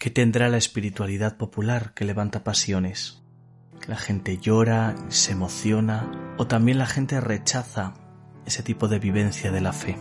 ¿Qué 0.00 0.08
tendrá 0.08 0.48
la 0.48 0.56
espiritualidad 0.56 1.36
popular 1.36 1.92
que 1.92 2.06
levanta 2.06 2.42
pasiones? 2.42 3.22
La 3.86 3.96
gente 3.98 4.38
llora, 4.38 4.94
se 5.08 5.32
emociona 5.32 6.34
o 6.38 6.46
también 6.46 6.78
la 6.78 6.86
gente 6.86 7.20
rechaza 7.20 7.92
ese 8.46 8.62
tipo 8.62 8.88
de 8.88 8.98
vivencia 8.98 9.52
de 9.52 9.60
la 9.60 9.74
fe. 9.74 9.98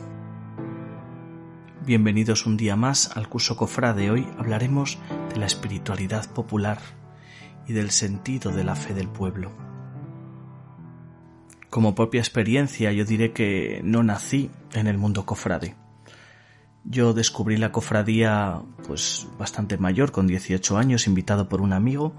Bienvenidos 1.85 2.45
un 2.45 2.55
día 2.55 2.77
más 2.77 3.17
al 3.17 3.27
curso 3.27 3.57
Cofrade. 3.57 4.09
Hoy 4.09 4.25
hablaremos 4.37 4.99
de 5.33 5.35
la 5.35 5.47
espiritualidad 5.47 6.31
popular 6.31 6.79
y 7.67 7.73
del 7.73 7.91
sentido 7.91 8.53
de 8.53 8.63
la 8.63 8.77
fe 8.77 8.93
del 8.93 9.09
pueblo. 9.09 9.51
Como 11.69 11.93
propia 11.93 12.21
experiencia 12.21 12.93
yo 12.93 13.03
diré 13.03 13.33
que 13.33 13.81
no 13.83 14.01
nací 14.03 14.49
en 14.71 14.87
el 14.87 14.97
mundo 14.97 15.25
cofrade. 15.25 15.75
Yo 16.85 17.13
descubrí 17.13 17.57
la 17.57 17.71
cofradía 17.71 18.61
pues 18.87 19.27
bastante 19.37 19.77
mayor, 19.77 20.11
con 20.11 20.27
18 20.27 20.77
años, 20.77 21.07
invitado 21.07 21.49
por 21.49 21.61
un 21.61 21.73
amigo 21.73 22.13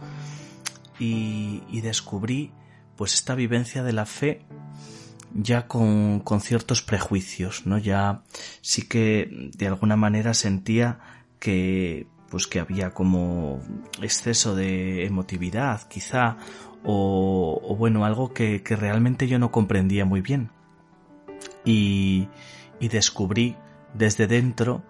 y, 0.99 1.81
descubrí 1.81 2.53
pues 2.97 3.15
esta 3.15 3.35
vivencia 3.35 3.83
de 3.83 3.93
la 3.93 4.05
fe 4.05 4.43
ya 5.33 5.67
con, 5.67 6.21
con, 6.21 6.41
ciertos 6.41 6.83
prejuicios, 6.83 7.67
¿no? 7.67 7.79
Ya 7.79 8.23
sí 8.61 8.83
que 8.83 9.51
de 9.57 9.67
alguna 9.67 9.97
manera 9.97 10.35
sentía 10.35 10.99
que 11.39 12.07
pues 12.29 12.47
que 12.47 12.61
había 12.61 12.91
como 12.91 13.61
exceso 14.01 14.55
de 14.55 15.05
emotividad, 15.05 15.83
quizá, 15.89 16.37
o, 16.85 17.61
o 17.63 17.77
bueno, 17.77 18.05
algo 18.05 18.33
que, 18.33 18.63
que, 18.63 18.77
realmente 18.77 19.27
yo 19.27 19.39
no 19.39 19.51
comprendía 19.51 20.05
muy 20.05 20.21
bien. 20.21 20.51
Y, 21.65 22.29
y 22.79 22.89
descubrí 22.89 23.57
desde 23.95 24.27
dentro 24.27 24.83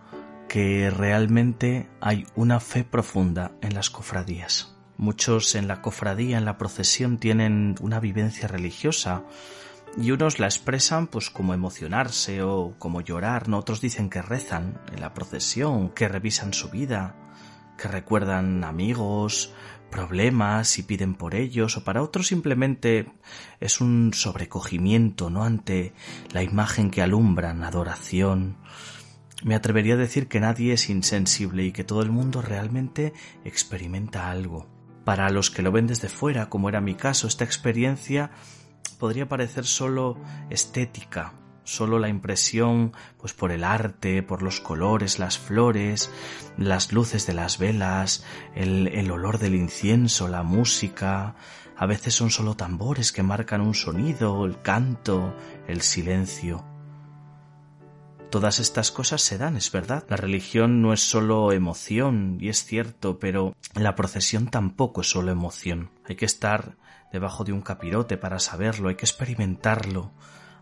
que 0.48 0.90
realmente 0.90 1.88
hay 2.00 2.27
una 2.34 2.60
fe 2.60 2.84
profunda 2.84 3.52
en 3.60 3.74
las 3.74 3.91
cofradías. 3.91 4.74
Muchos 4.96 5.54
en 5.54 5.68
la 5.68 5.80
cofradía, 5.80 6.38
en 6.38 6.45
la 6.45 6.58
procesión, 6.58 7.19
tienen 7.19 7.77
una 7.80 8.00
vivencia 8.00 8.48
religiosa 8.48 9.22
y 9.97 10.10
unos 10.10 10.38
la 10.38 10.47
expresan 10.47 11.06
pues 11.06 11.30
como 11.30 11.55
emocionarse 11.55 12.42
o 12.42 12.75
como 12.78 13.00
llorar, 13.00 13.48
otros 13.50 13.80
dicen 13.80 14.10
que 14.10 14.22
rezan 14.22 14.78
en 14.92 15.00
la 15.00 15.14
procesión, 15.14 15.91
que 15.91 16.08
revisan 16.08 16.53
su 16.53 16.69
vida, 16.70 17.14
que 17.81 17.89
recuerdan 17.89 18.62
amigos, 18.62 19.55
problemas 19.91 20.78
y 20.78 20.83
piden 20.83 21.14
por 21.14 21.34
ellos, 21.34 21.77
o 21.77 21.84
para 21.84 22.03
otros 22.03 22.27
simplemente 22.27 23.11
es 23.59 23.81
un 23.81 24.12
sobrecogimiento, 24.12 25.31
¿no? 25.31 25.45
ante 25.45 25.95
la 26.33 26.42
imagen 26.42 26.91
que 26.91 27.03
alumbran, 27.03 27.64
adoración. 27.64 28.59
Me 29.42 29.55
atrevería 29.55 29.95
a 29.95 29.97
decir 29.97 30.28
que 30.28 30.41
nadie 30.41 30.75
es 30.75 30.91
insensible 30.91 31.64
y 31.64 31.72
que 31.72 31.84
todo 31.84 32.03
el 32.03 32.11
mundo 32.11 32.42
realmente 32.42 33.14
experimenta 33.45 34.31
algo. 34.31 34.69
Para 35.05 35.31
los 35.31 35.50
que 35.50 35.62
lo 35.62 35.72
ven 35.72 35.87
desde 35.87 36.11
fuera, 36.11 36.50
como 36.50 36.69
era 36.69 36.83
mi 36.83 36.94
caso, 36.94 37.27
esta 37.27 37.44
experiencia 37.44 38.31
podría 38.98 39.28
parecer 39.28 39.65
solo 39.65 40.20
estética, 40.50 41.33
solo 41.64 41.98
la 41.98 42.08
impresión 42.08 42.92
pues 43.19 43.33
por 43.33 43.53
el 43.53 43.64
arte, 43.64 44.22
por 44.22 44.42
los 44.42 44.61
colores, 44.61 45.19
las 45.19 45.39
flores, 45.39 46.11
las 46.56 46.92
luces 46.92 47.27
de 47.27 47.34
las 47.34 47.58
velas, 47.58 48.25
el, 48.55 48.89
el 48.89 49.11
olor 49.11 49.39
del 49.39 49.55
incienso, 49.55 50.28
la 50.28 50.42
música, 50.42 51.36
a 51.77 51.86
veces 51.86 52.14
son 52.14 52.31
solo 52.31 52.56
tambores 52.56 53.11
que 53.11 53.22
marcan 53.22 53.62
un 53.62 53.75
sonido, 53.75 54.44
el 54.44 54.61
canto, 54.61 55.34
el 55.66 55.81
silencio. 55.81 56.62
Todas 58.31 58.61
estas 58.61 58.92
cosas 58.92 59.22
se 59.22 59.38
dan, 59.38 59.56
es 59.56 59.72
verdad. 59.72 60.05
La 60.08 60.16
religión 60.16 60.83
no 60.83 60.92
es 60.92 61.00
solo 61.00 61.53
emoción, 61.53 62.36
y 62.38 62.48
es 62.48 62.64
cierto, 62.64 63.19
pero 63.19 63.56
la 63.75 63.97
procesión 63.97 64.48
tampoco 64.48 65.00
es 65.00 65.11
solo 65.11 65.33
emoción. 65.33 65.91
Hay 66.06 66.16
que 66.16 66.27
estar 66.27 66.77
debajo 67.12 67.44
de 67.44 67.53
un 67.53 67.61
capirote 67.62 68.16
para 68.19 68.38
saberlo, 68.38 68.88
hay 68.88 68.94
que 68.94 69.06
experimentarlo, 69.06 70.12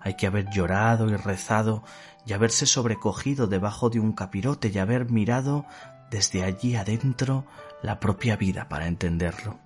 hay 0.00 0.14
que 0.14 0.26
haber 0.26 0.50
llorado 0.50 1.08
y 1.08 1.16
rezado 1.16 1.82
y 2.26 2.32
haberse 2.32 2.66
sobrecogido 2.66 3.46
debajo 3.46 3.90
de 3.90 4.00
un 4.00 4.12
capirote 4.12 4.70
y 4.72 4.78
haber 4.78 5.10
mirado 5.10 5.64
desde 6.10 6.44
allí 6.44 6.76
adentro 6.76 7.46
la 7.82 8.00
propia 8.00 8.36
vida 8.36 8.68
para 8.68 8.86
entenderlo. 8.86 9.58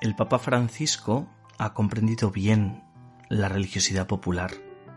El 0.00 0.14
Papa 0.16 0.38
Francisco 0.38 1.28
ha 1.58 1.74
comprendido 1.74 2.30
bien 2.30 2.82
la 3.28 3.48
religiosidad 3.48 4.06
popular 4.06 4.50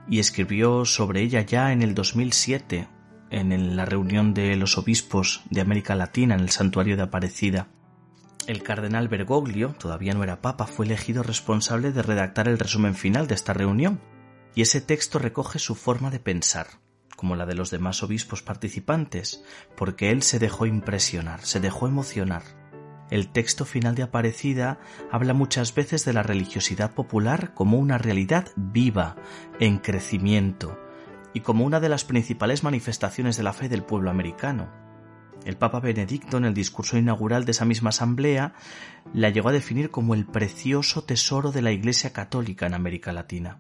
y 0.09 0.19
escribió 0.19 0.85
sobre 0.85 1.22
ella 1.22 1.41
ya 1.41 1.72
en 1.72 1.81
el 1.81 1.96
2007 1.96 2.88
en 3.31 3.75
la 3.75 3.85
reunión 3.85 4.34
de 4.34 4.56
los 4.56 4.78
obispos 4.78 5.41
de 5.50 5.62
América 5.62 5.96
Latina 5.96 6.35
en 6.35 6.41
el 6.41 6.50
santuario 6.50 6.96
de 6.96 7.03
Aparecida. 7.03 7.67
El 8.47 8.62
cardenal 8.62 9.07
Bergoglio, 9.07 9.75
todavía 9.79 10.13
no 10.13 10.23
era 10.23 10.41
papa, 10.41 10.67
fue 10.67 10.85
elegido 10.85 11.23
responsable 11.23 11.91
de 11.91 12.03
redactar 12.03 12.47
el 12.47 12.59
resumen 12.59 12.94
final 12.94 13.28
de 13.28 13.35
esta 13.35 13.53
reunión 13.53 14.00
y 14.55 14.61
ese 14.61 14.79
texto 14.81 15.19
recoge 15.19 15.59
su 15.59 15.75
forma 15.75 16.09
de 16.09 16.19
pensar, 16.19 16.67
como 17.17 17.35
la 17.35 17.45
de 17.45 17.55
los 17.55 17.71
demás 17.71 18.01
obispos 18.01 18.41
participantes, 18.41 19.43
porque 19.75 20.11
él 20.11 20.23
se 20.23 20.39
dejó 20.39 20.66
impresionar, 20.66 21.41
se 21.45 21.59
dejó 21.59 21.88
emocionar. 21.88 22.43
El 23.11 23.31
texto 23.31 23.66
final 23.66 23.93
de 23.93 24.03
Aparecida 24.03 24.79
habla 25.11 25.33
muchas 25.33 25.75
veces 25.75 26.05
de 26.05 26.13
la 26.13 26.23
religiosidad 26.23 26.93
popular 26.95 27.53
como 27.53 27.77
una 27.77 27.97
realidad 27.97 28.47
viva, 28.55 29.17
en 29.59 29.77
crecimiento, 29.77 30.79
y 31.33 31.41
como 31.41 31.66
una 31.66 31.81
de 31.81 31.89
las 31.89 32.05
principales 32.05 32.63
manifestaciones 32.63 33.35
de 33.35 33.43
la 33.43 33.53
fe 33.53 33.67
del 33.67 33.83
pueblo 33.83 34.09
americano. 34.09 34.72
El 35.43 35.57
Papa 35.57 35.81
Benedicto, 35.81 36.37
en 36.37 36.45
el 36.45 36.55
discurso 36.55 36.97
inaugural 36.97 37.45
de 37.45 37.51
esa 37.51 37.66
misma 37.66 37.89
asamblea, 37.89 38.55
la 39.13 39.29
llegó 39.29 39.49
a 39.49 39.53
definir 39.53 39.91
como 39.91 40.16
el 40.16 40.25
precioso 40.25 41.03
tesoro 41.03 41.51
de 41.51 41.61
la 41.61 41.72
Iglesia 41.72 42.13
católica 42.13 42.66
en 42.66 42.73
América 42.73 43.11
Latina 43.11 43.59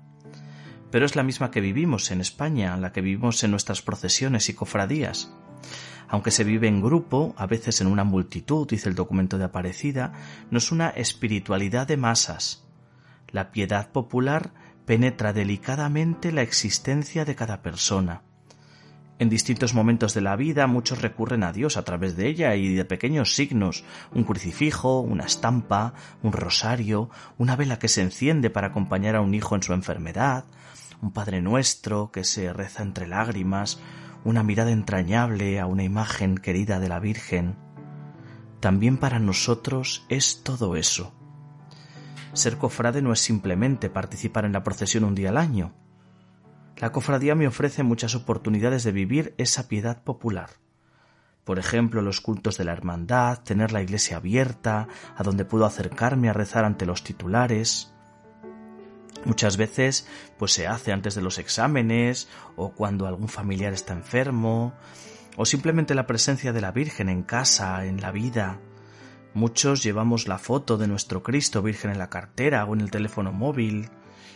pero 0.95 1.05
es 1.05 1.17
la 1.17 1.23
misma 1.23 1.51
que 1.51 1.59
vivimos 1.59 2.09
en 2.11 2.21
España, 2.21 2.77
la 2.77 2.93
que 2.93 3.01
vivimos 3.01 3.43
en 3.43 3.51
nuestras 3.51 3.81
procesiones 3.81 4.47
y 4.47 4.53
cofradías. 4.53 5.29
Aunque 6.07 6.31
se 6.31 6.45
vive 6.45 6.69
en 6.69 6.81
grupo, 6.81 7.35
a 7.37 7.47
veces 7.47 7.81
en 7.81 7.87
una 7.87 8.05
multitud, 8.05 8.65
dice 8.65 8.87
el 8.87 8.95
documento 8.95 9.37
de 9.37 9.43
Aparecida, 9.43 10.13
no 10.51 10.57
es 10.57 10.71
una 10.71 10.87
espiritualidad 10.87 11.85
de 11.85 11.97
masas. 11.97 12.65
La 13.29 13.51
piedad 13.51 13.91
popular 13.91 14.53
penetra 14.85 15.33
delicadamente 15.33 16.31
la 16.31 16.43
existencia 16.43 17.25
de 17.25 17.35
cada 17.35 17.61
persona. 17.61 18.21
En 19.19 19.27
distintos 19.27 19.73
momentos 19.73 20.13
de 20.13 20.21
la 20.21 20.37
vida 20.37 20.65
muchos 20.65 21.01
recurren 21.01 21.43
a 21.43 21.51
Dios 21.51 21.75
a 21.75 21.83
través 21.83 22.15
de 22.15 22.29
ella 22.29 22.55
y 22.55 22.73
de 22.73 22.85
pequeños 22.85 23.35
signos, 23.35 23.83
un 24.13 24.23
crucifijo, 24.23 25.01
una 25.01 25.25
estampa, 25.25 25.93
un 26.23 26.31
rosario, 26.31 27.09
una 27.37 27.57
vela 27.57 27.79
que 27.79 27.89
se 27.89 28.01
enciende 28.01 28.49
para 28.49 28.67
acompañar 28.67 29.17
a 29.17 29.21
un 29.21 29.33
hijo 29.33 29.55
en 29.55 29.63
su 29.63 29.73
enfermedad, 29.73 30.45
un 31.01 31.11
Padre 31.11 31.41
Nuestro 31.41 32.11
que 32.11 32.23
se 32.23 32.51
reza 32.53 32.83
entre 32.83 33.07
lágrimas, 33.07 33.79
una 34.23 34.43
mirada 34.43 34.71
entrañable 34.71 35.59
a 35.59 35.65
una 35.65 35.83
imagen 35.83 36.37
querida 36.37 36.79
de 36.79 36.89
la 36.89 36.99
Virgen. 36.99 37.55
También 38.59 38.97
para 38.97 39.19
nosotros 39.19 40.05
es 40.09 40.43
todo 40.43 40.75
eso. 40.75 41.13
Ser 42.33 42.57
cofrade 42.57 43.01
no 43.01 43.13
es 43.13 43.19
simplemente 43.19 43.89
participar 43.89 44.45
en 44.45 44.53
la 44.53 44.63
procesión 44.63 45.03
un 45.03 45.15
día 45.15 45.29
al 45.29 45.37
año. 45.37 45.73
La 46.77 46.91
cofradía 46.91 47.35
me 47.35 47.47
ofrece 47.47 47.83
muchas 47.83 48.15
oportunidades 48.15 48.83
de 48.83 48.91
vivir 48.91 49.33
esa 49.37 49.69
piedad 49.69 50.03
popular. 50.03 50.49
Por 51.45 51.59
ejemplo, 51.59 52.01
los 52.01 52.19
cultos 52.19 52.57
de 52.57 52.65
la 52.65 52.73
hermandad, 52.73 53.43
tener 53.43 53.71
la 53.71 53.81
iglesia 53.81 54.17
abierta, 54.17 54.87
a 55.15 55.23
donde 55.23 55.45
puedo 55.45 55.65
acercarme 55.65 56.27
a 56.27 56.33
rezar 56.33 56.65
ante 56.65 56.85
los 56.85 57.03
titulares, 57.03 57.94
Muchas 59.25 59.57
veces 59.57 60.07
pues 60.37 60.53
se 60.53 60.67
hace 60.67 60.91
antes 60.91 61.15
de 61.15 61.21
los 61.21 61.39
exámenes 61.39 62.29
o 62.55 62.73
cuando 62.73 63.07
algún 63.07 63.27
familiar 63.27 63.73
está 63.73 63.93
enfermo 63.93 64.73
o 65.35 65.45
simplemente 65.45 65.95
la 65.95 66.07
presencia 66.07 66.53
de 66.53 66.61
la 66.61 66.71
Virgen 66.71 67.09
en 67.09 67.23
casa, 67.23 67.85
en 67.85 67.99
la 68.01 68.11
vida. 68.11 68.59
Muchos 69.33 69.83
llevamos 69.83 70.27
la 70.27 70.37
foto 70.37 70.77
de 70.77 70.87
nuestro 70.87 71.23
Cristo 71.23 71.61
Virgen 71.61 71.91
en 71.91 71.97
la 71.97 72.09
cartera 72.09 72.63
o 72.65 72.73
en 72.73 72.81
el 72.81 72.91
teléfono 72.91 73.33
móvil. 73.33 73.89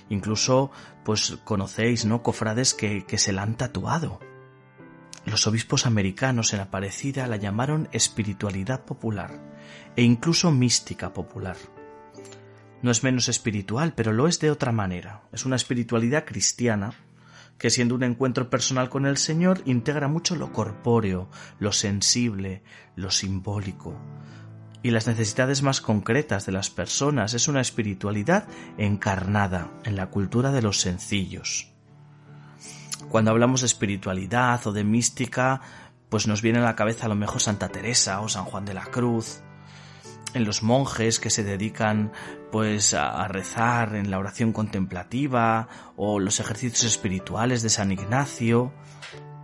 Incluso 0.09 0.71
pues 1.05 1.37
conocéis, 1.43 2.05
¿no? 2.05 2.23
cofrades 2.23 2.73
que, 2.73 3.05
que 3.05 3.19
se 3.19 3.31
la 3.31 3.43
han 3.43 3.55
tatuado. 3.55 4.19
Los 5.25 5.45
obispos 5.45 5.85
americanos 5.85 6.53
en 6.53 6.61
Aparecida 6.61 7.27
la 7.27 7.35
llamaron 7.35 7.87
espiritualidad 7.91 8.85
popular 8.85 9.39
e 9.95 10.01
incluso 10.01 10.51
mística 10.51 11.13
popular. 11.13 11.57
No 12.81 12.91
es 12.91 13.03
menos 13.03 13.27
espiritual, 13.27 13.93
pero 13.95 14.13
lo 14.13 14.27
es 14.27 14.39
de 14.39 14.51
otra 14.51 14.71
manera. 14.71 15.23
Es 15.33 15.45
una 15.45 15.55
espiritualidad 15.55 16.25
cristiana 16.25 16.93
que 17.57 17.69
siendo 17.69 17.93
un 17.95 18.03
encuentro 18.03 18.49
personal 18.49 18.89
con 18.89 19.05
el 19.05 19.17
Señor 19.17 19.61
integra 19.65 20.07
mucho 20.07 20.35
lo 20.35 20.53
corpóreo, 20.53 21.29
lo 21.59 21.73
sensible, 21.73 22.63
lo 22.95 23.11
simbólico 23.11 23.99
y 24.81 24.91
las 24.91 25.07
necesidades 25.07 25.61
más 25.61 25.81
concretas 25.81 26.45
de 26.45 26.53
las 26.53 26.69
personas. 26.69 27.33
Es 27.33 27.49
una 27.49 27.61
espiritualidad 27.61 28.47
encarnada 28.77 29.71
en 29.83 29.97
la 29.97 30.07
cultura 30.07 30.51
de 30.51 30.61
los 30.61 30.79
sencillos. 30.79 31.73
Cuando 33.09 33.31
hablamos 33.31 33.61
de 33.61 33.67
espiritualidad 33.67 34.65
o 34.67 34.71
de 34.71 34.85
mística, 34.85 35.61
pues 36.09 36.27
nos 36.27 36.41
viene 36.41 36.59
a 36.59 36.63
la 36.63 36.75
cabeza 36.75 37.05
a 37.05 37.09
lo 37.09 37.15
mejor 37.15 37.41
Santa 37.41 37.69
Teresa 37.69 38.21
o 38.21 38.29
San 38.29 38.45
Juan 38.45 38.65
de 38.65 38.73
la 38.73 38.85
Cruz, 38.85 39.41
en 40.33 40.45
los 40.45 40.63
monjes 40.63 41.19
que 41.19 41.29
se 41.29 41.43
dedican 41.43 42.11
pues 42.51 42.93
a, 42.93 43.27
rezar 43.27 43.95
en 43.95 44.11
la 44.11 44.19
oración 44.19 44.53
contemplativa 44.53 45.67
o 45.95 46.19
los 46.19 46.39
ejercicios 46.39 46.83
espirituales 46.83 47.61
de 47.61 47.69
San 47.69 47.91
Ignacio, 47.91 48.73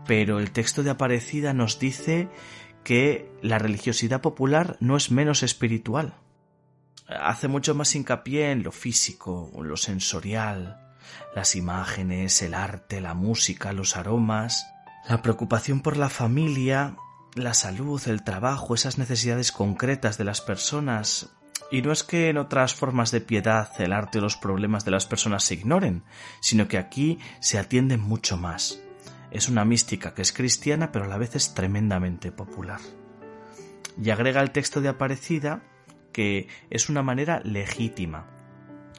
pero 0.05 0.39
el 0.39 0.51
texto 0.51 0.83
de 0.83 0.91
Aparecida 0.91 1.53
nos 1.53 1.79
dice 1.79 2.29
que 2.83 3.31
la 3.41 3.57
religiosidad 3.57 4.21
popular 4.21 4.77
no 4.79 4.95
es 4.95 5.11
menos 5.11 5.43
espiritual. 5.43 6.15
Hace 7.07 7.47
mucho 7.47 7.75
más 7.75 7.95
hincapié 7.95 8.51
en 8.51 8.63
lo 8.63 8.71
físico, 8.71 9.51
lo 9.61 9.77
sensorial, 9.77 10.85
las 11.35 11.55
imágenes, 11.55 12.41
el 12.41 12.53
arte, 12.53 13.01
la 13.01 13.13
música, 13.13 13.73
los 13.73 13.95
aromas, 13.95 14.67
la 15.07 15.21
preocupación 15.21 15.81
por 15.81 15.97
la 15.97 16.09
familia, 16.09 16.95
la 17.35 17.53
salud, 17.53 18.01
el 18.07 18.23
trabajo, 18.23 18.73
esas 18.73 18.97
necesidades 18.97 19.51
concretas 19.51 20.17
de 20.17 20.23
las 20.23 20.41
personas. 20.41 21.35
Y 21.69 21.81
no 21.81 21.91
es 21.91 22.03
que 22.03 22.29
en 22.29 22.37
otras 22.37 22.73
formas 22.73 23.11
de 23.11 23.21
piedad 23.21 23.69
el 23.79 23.91
arte 23.91 24.19
o 24.19 24.21
los 24.21 24.37
problemas 24.37 24.85
de 24.85 24.91
las 24.91 25.05
personas 25.05 25.43
se 25.43 25.55
ignoren, 25.55 26.03
sino 26.39 26.67
que 26.67 26.77
aquí 26.77 27.19
se 27.41 27.59
atienden 27.59 27.99
mucho 27.99 28.37
más. 28.37 28.79
Es 29.31 29.49
una 29.49 29.65
mística 29.65 30.13
que 30.13 30.21
es 30.21 30.31
cristiana 30.31 30.91
pero 30.91 31.05
a 31.05 31.07
la 31.09 31.17
vez 31.17 31.35
es 31.35 31.53
tremendamente 31.53 32.31
popular. 32.31 32.79
Y 34.01 34.09
agrega 34.09 34.41
el 34.41 34.51
texto 34.51 34.79
de 34.79 34.89
Aparecida 34.89 35.61
que 36.13 36.47
es 36.69 36.87
una 36.87 37.03
manera 37.03 37.41
legítima, 37.43 38.27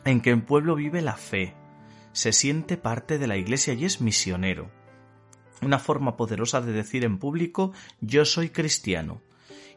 en 0.05 0.21
que 0.21 0.31
el 0.31 0.43
pueblo 0.43 0.75
vive 0.75 1.01
la 1.01 1.17
fe, 1.17 1.55
se 2.13 2.33
siente 2.33 2.77
parte 2.77 3.19
de 3.19 3.27
la 3.27 3.39
Iglesia 3.39 3.73
y 3.73 3.87
es 3.87 4.03
misionero 4.03 4.71
una 5.63 5.79
forma 5.79 6.17
poderosa 6.17 6.61
de 6.61 6.73
decir 6.73 7.05
en 7.05 7.19
público 7.19 7.73
yo 8.01 8.25
soy 8.25 8.51
cristiano 8.51 9.23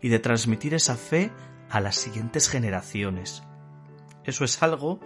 y 0.01 0.09
de 0.09 0.19
transmitir 0.19 0.73
esa 0.73 0.95
fe 0.95 1.31
a 1.69 1.79
las 1.79 1.95
siguientes 1.95 2.49
generaciones. 2.49 3.43
Eso 4.23 4.43
es 4.43 4.61
algo 4.61 4.99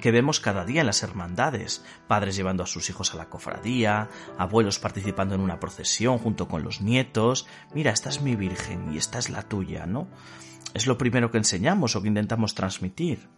que 0.00 0.10
vemos 0.10 0.40
cada 0.40 0.64
día 0.64 0.80
en 0.80 0.86
las 0.86 1.02
hermandades, 1.02 1.84
padres 2.08 2.36
llevando 2.36 2.62
a 2.62 2.66
sus 2.66 2.88
hijos 2.90 3.14
a 3.14 3.16
la 3.16 3.28
cofradía, 3.28 4.08
abuelos 4.38 4.78
participando 4.78 5.34
en 5.34 5.40
una 5.40 5.60
procesión 5.60 6.18
junto 6.18 6.48
con 6.48 6.62
los 6.62 6.80
nietos, 6.80 7.46
mira, 7.74 7.92
esta 7.92 8.08
es 8.08 8.20
mi 8.20 8.34
virgen 8.34 8.92
y 8.92 8.98
esta 8.98 9.18
es 9.18 9.30
la 9.30 9.42
tuya, 9.42 9.86
¿no? 9.86 10.08
Es 10.72 10.86
lo 10.86 10.98
primero 10.98 11.30
que 11.30 11.38
enseñamos 11.38 11.94
o 11.94 12.02
que 12.02 12.08
intentamos 12.08 12.54
transmitir. 12.54 13.28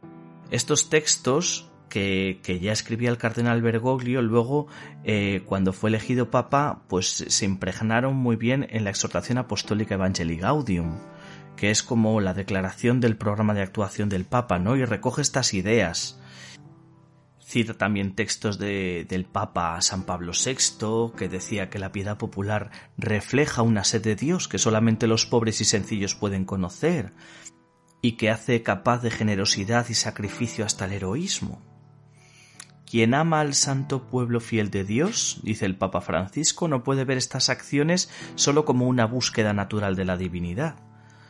Estos 0.51 0.89
textos 0.89 1.71
que, 1.89 2.59
ya 2.61 2.73
escribía 2.73 3.11
el 3.11 3.19
cardenal 3.19 3.63
Bergoglio, 3.63 4.23
luego 4.23 4.67
eh, 5.05 5.43
cuando 5.47 5.73
fue 5.73 5.91
elegido 5.91 6.31
papa, 6.31 6.83
pues 6.89 7.25
se 7.29 7.45
impregnaron 7.45 8.17
muy 8.17 8.37
bien 8.37 8.67
en 8.71 8.85
la 8.85 8.91
exhortación 8.91 9.39
apostólica 9.39 9.95
Evangelii 9.95 10.39
Gaudium, 10.39 10.99
que 11.57 11.71
es 11.71 11.83
como 11.83 12.21
la 12.21 12.35
declaración 12.35 13.01
del 13.01 13.17
programa 13.17 13.55
de 13.55 13.63
actuación 13.63 14.09
del 14.09 14.25
papa, 14.25 14.59
¿no? 14.59 14.77
Y 14.77 14.85
recoge 14.85 15.23
estas 15.23 15.55
ideas. 15.55 16.21
Cita 17.41 17.75
también 17.75 18.17
textos 18.17 18.59
del 18.59 19.25
Papa 19.25 19.81
San 19.81 20.03
Pablo 20.03 20.33
VI, 20.33 21.17
que 21.17 21.29
decía 21.29 21.71
que 21.71 21.79
la 21.79 21.93
piedad 21.93 22.19
popular 22.19 22.73
refleja 22.99 23.63
una 23.63 23.85
sed 23.85 24.03
de 24.03 24.17
Dios 24.17 24.49
que 24.49 24.59
solamente 24.59 25.07
los 25.07 25.27
pobres 25.27 25.61
y 25.61 25.65
sencillos 25.65 26.17
pueden 26.17 26.45
conocer, 26.45 27.13
y 28.03 28.17
que 28.17 28.31
hace 28.31 28.65
capaz 28.65 29.01
de 29.01 29.13
generosidad 29.13 29.87
y 29.89 29.95
sacrificio 29.95 30.65
hasta 30.65 30.87
el 30.87 30.93
heroísmo. 30.95 31.76
Quien 32.89 33.15
ama 33.15 33.41
al 33.41 33.55
santo 33.55 34.07
pueblo 34.07 34.39
fiel 34.39 34.71
de 34.71 34.85
Dios, 34.85 35.41
dice 35.43 35.67
el 35.67 35.77
Papa 35.77 36.01
Francisco, 36.01 36.69
no 36.69 36.85
puede 36.85 37.05
ver 37.05 37.19
estas 37.19 37.49
acciones 37.49 38.09
sólo 38.37 38.65
como 38.65 38.87
una 38.87 39.07
búsqueda 39.07 39.53
natural 39.53 39.97
de 39.97 40.05
la 40.05 40.17
divinidad. 40.17 40.77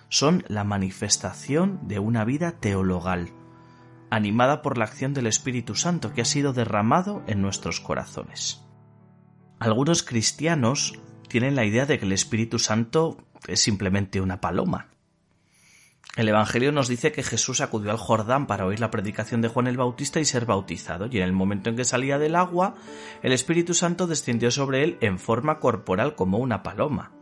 Son 0.09 0.45
la 0.49 0.65
manifestación 0.65 1.81
de 1.89 1.99
una 1.99 2.25
vida 2.27 2.53
teologal, 2.53 3.31
animada 4.11 4.61
por 4.61 4.77
la 4.77 4.85
acción 4.85 5.15
del 5.15 5.27
Espíritu 5.27 5.75
Santo 5.75 6.13
que 6.13 6.21
ha 6.21 6.27
sido 6.27 6.53
derramado 6.53 7.23
en 7.27 7.41
nuestros 7.41 7.81
corazones. 7.81 8.63
Algunos 9.59 10.03
cristianos 10.03 11.01
tienen 11.29 11.57
la 11.57 11.65
idea 11.65 11.87
de 11.87 11.99
que 11.99 12.05
el 12.05 12.13
Espíritu 12.13 12.59
Santo 12.59 13.17
es 13.49 13.61
simplemente 13.61 14.21
una 14.21 14.43
paloma, 14.43 14.89
el 16.17 16.31
Evangelio 16.31 16.73
nos 16.73 16.89
dice 16.89 17.13
que 17.13 17.23
Jesús 17.23 17.61
acudió 17.61 17.91
al 17.91 17.99
Jordán 17.99 18.47
para 18.47 18.65
oír 18.65 18.81
la 18.81 18.91
predicación 18.91 19.43
de 19.43 19.49
Juan 19.49 19.67
el 19.67 19.77
Bautista 19.77 20.19
y 20.19 20.25
ser 20.25 20.47
bautizado, 20.47 21.09
y 21.11 21.19
en 21.19 21.25
el 21.25 21.33
momento 21.33 21.69
en 21.69 21.77
que 21.77 21.85
salía 21.85 22.19
del 22.19 22.37
agua, 22.37 22.75
el 23.23 23.33
Espíritu 23.33 23.75
Santo 23.75 24.07
descendió 24.07 24.51
sobre 24.51 24.83
él 24.83 24.97
en 25.03 25.19
forma 25.19 25.61
corporal 25.61 26.15
como 26.15 26.39
una 26.39 26.63
paloma. 26.63 27.13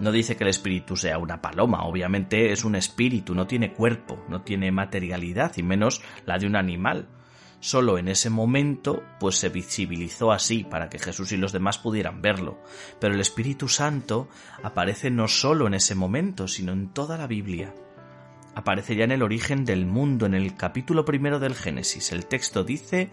No 0.00 0.12
dice 0.12 0.36
que 0.36 0.44
el 0.44 0.50
espíritu 0.50 0.94
sea 0.94 1.18
una 1.18 1.40
paloma, 1.40 1.84
obviamente 1.84 2.52
es 2.52 2.64
un 2.64 2.76
espíritu, 2.76 3.34
no 3.34 3.46
tiene 3.46 3.72
cuerpo, 3.72 4.22
no 4.28 4.42
tiene 4.42 4.70
materialidad, 4.70 5.56
y 5.56 5.64
menos 5.64 6.02
la 6.24 6.38
de 6.38 6.46
un 6.46 6.54
animal. 6.54 7.08
Solo 7.58 7.98
en 7.98 8.06
ese 8.06 8.30
momento, 8.30 9.02
pues 9.18 9.38
se 9.38 9.48
visibilizó 9.48 10.30
así, 10.30 10.62
para 10.64 10.88
que 10.88 10.98
Jesús 10.98 11.32
y 11.32 11.38
los 11.38 11.50
demás 11.50 11.78
pudieran 11.78 12.20
verlo. 12.20 12.60
Pero 13.00 13.14
el 13.14 13.20
Espíritu 13.20 13.68
Santo 13.68 14.28
aparece 14.62 15.10
no 15.10 15.26
solo 15.26 15.66
en 15.66 15.74
ese 15.74 15.94
momento, 15.94 16.46
sino 16.46 16.72
en 16.72 16.92
toda 16.92 17.16
la 17.16 17.26
Biblia 17.26 17.72
aparece 18.56 18.96
ya 18.96 19.04
en 19.04 19.12
el 19.12 19.22
origen 19.22 19.66
del 19.66 19.84
mundo, 19.84 20.24
en 20.24 20.32
el 20.32 20.56
capítulo 20.56 21.04
primero 21.04 21.38
del 21.38 21.54
Génesis. 21.54 22.10
El 22.10 22.24
texto 22.24 22.64
dice 22.64 23.10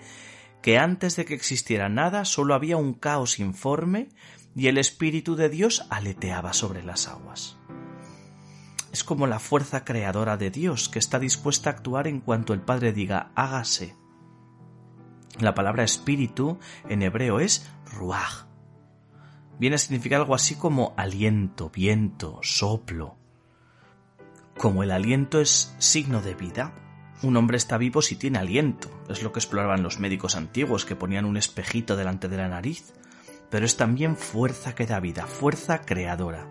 que 0.62 0.80
antes 0.80 1.18
de 1.18 1.26
que 1.26 1.34
existiera 1.34 1.90
nada 1.90 2.24
solo 2.24 2.54
había 2.56 2.78
un 2.78 2.94
caos 2.94 3.40
informe 3.40 4.08
y 4.56 4.68
el 4.68 4.78
Espíritu 4.78 5.36
de 5.36 5.50
Dios 5.50 5.86
aleteaba 5.90 6.54
sobre 6.54 6.82
las 6.82 7.10
aguas. 7.10 7.58
Es 8.94 9.04
como 9.04 9.28
la 9.28 9.40
fuerza 9.40 9.84
creadora 9.84 10.38
de 10.38 10.50
Dios 10.50 10.88
que 10.88 11.00
está 11.00 11.20
dispuesta 11.20 11.70
a 11.70 11.74
actuar 11.74 12.08
en 12.08 12.22
cuanto 12.22 12.54
el 12.54 12.62
Padre 12.62 12.94
diga 12.94 13.34
hágase. 13.36 13.98
La 15.42 15.54
palabra 15.54 15.84
espíritu 15.84 16.58
en 16.88 17.02
hebreo 17.02 17.42
es 17.42 17.70
ruach. 17.92 18.46
Viene 19.60 19.76
a 19.76 19.80
significar 19.80 20.22
algo 20.22 20.36
así 20.36 20.56
como 20.56 20.94
aliento, 20.96 21.70
viento, 21.70 22.40
soplo. 22.44 23.18
Como 24.58 24.84
el 24.84 24.92
aliento 24.92 25.42
es 25.42 25.76
signo 25.80 26.22
de 26.22 26.36
vida, 26.36 26.74
un 27.24 27.38
hombre 27.38 27.58
está 27.58 27.78
vivo 27.78 28.02
si 28.02 28.16
tiene 28.16 28.40
aliento. 28.40 28.90
Es 29.10 29.24
lo 29.24 29.32
que 29.32 29.40
exploraban 29.40 29.82
los 29.82 30.00
médicos 30.00 30.36
antiguos 30.36 30.86
que 30.86 30.96
ponían 30.96 31.26
un 31.26 31.38
espejito 31.38 31.96
delante 31.96 32.28
de 32.28 32.38
la 32.38 32.50
nariz. 32.50 32.94
Pero 33.50 33.66
es 33.66 33.78
también 33.78 34.18
fuerza 34.18 34.76
que 34.76 34.86
da 34.86 35.00
vida, 35.00 35.26
fuerza 35.26 35.82
creadora. 35.82 36.48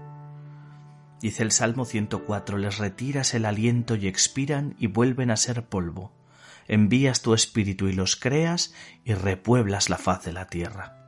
Dice 1.20 1.43
el 1.43 1.52
Salmo 1.52 1.84
104, 1.84 2.58
les 2.58 2.78
retiras 2.78 3.34
el 3.34 3.44
aliento 3.44 3.94
y 3.94 4.08
expiran 4.08 4.75
y 4.78 4.88
vuelven 4.88 5.30
a 5.30 5.37
ser 5.37 5.64
polvo. 5.66 6.12
Envías 6.68 7.23
tu 7.23 7.35
espíritu 7.35 7.88
y 7.88 7.92
los 7.92 8.16
creas 8.16 8.73
y 9.04 9.14
repueblas 9.14 9.90
la 9.90 9.99
faz 9.99 10.25
de 10.25 10.32
la 10.32 10.47
tierra. 10.47 10.99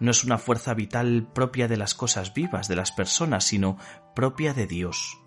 No 0.00 0.10
es 0.10 0.24
una 0.24 0.38
fuerza 0.38 0.74
vital 0.74 1.28
propia 1.32 1.68
de 1.68 1.76
las 1.76 1.94
cosas 1.94 2.32
vivas, 2.34 2.68
de 2.68 2.76
las 2.76 2.92
personas, 2.92 3.44
sino 3.44 3.78
propia 4.14 4.54
de 4.54 4.66
Dios. 4.66 5.18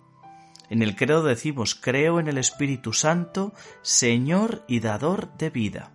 En 0.72 0.80
el 0.80 0.96
credo 0.96 1.22
decimos, 1.22 1.74
creo 1.74 2.18
en 2.18 2.28
el 2.28 2.38
Espíritu 2.38 2.94
Santo, 2.94 3.52
Señor 3.82 4.64
y 4.66 4.80
dador 4.80 5.36
de 5.36 5.50
vida. 5.50 5.92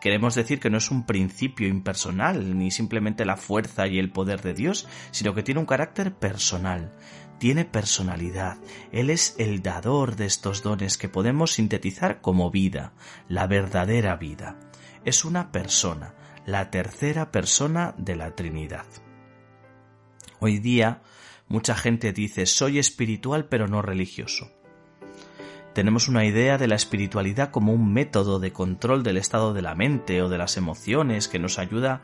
Queremos 0.00 0.36
decir 0.36 0.60
que 0.60 0.70
no 0.70 0.78
es 0.78 0.92
un 0.92 1.04
principio 1.04 1.66
impersonal, 1.66 2.56
ni 2.56 2.70
simplemente 2.70 3.24
la 3.24 3.36
fuerza 3.36 3.88
y 3.88 3.98
el 3.98 4.12
poder 4.12 4.40
de 4.40 4.54
Dios, 4.54 4.86
sino 5.10 5.34
que 5.34 5.42
tiene 5.42 5.58
un 5.58 5.66
carácter 5.66 6.14
personal, 6.14 6.92
tiene 7.40 7.64
personalidad. 7.64 8.56
Él 8.92 9.10
es 9.10 9.34
el 9.38 9.62
dador 9.62 10.14
de 10.14 10.26
estos 10.26 10.62
dones 10.62 10.96
que 10.96 11.08
podemos 11.08 11.54
sintetizar 11.54 12.20
como 12.20 12.52
vida, 12.52 12.92
la 13.26 13.48
verdadera 13.48 14.14
vida. 14.14 14.60
Es 15.04 15.24
una 15.24 15.50
persona, 15.50 16.14
la 16.46 16.70
tercera 16.70 17.32
persona 17.32 17.96
de 17.98 18.14
la 18.14 18.36
Trinidad. 18.36 18.86
Hoy 20.38 20.60
día 20.60 21.02
Mucha 21.48 21.74
gente 21.74 22.12
dice 22.12 22.46
soy 22.46 22.78
espiritual 22.78 23.46
pero 23.46 23.68
no 23.68 23.82
religioso. 23.82 24.50
Tenemos 25.74 26.08
una 26.08 26.26
idea 26.26 26.58
de 26.58 26.68
la 26.68 26.74
espiritualidad 26.74 27.50
como 27.50 27.72
un 27.72 27.94
método 27.94 28.38
de 28.38 28.52
control 28.52 29.02
del 29.02 29.16
estado 29.16 29.54
de 29.54 29.62
la 29.62 29.74
mente 29.74 30.20
o 30.20 30.28
de 30.28 30.36
las 30.36 30.58
emociones 30.58 31.28
que 31.28 31.38
nos 31.38 31.58
ayuda 31.58 32.02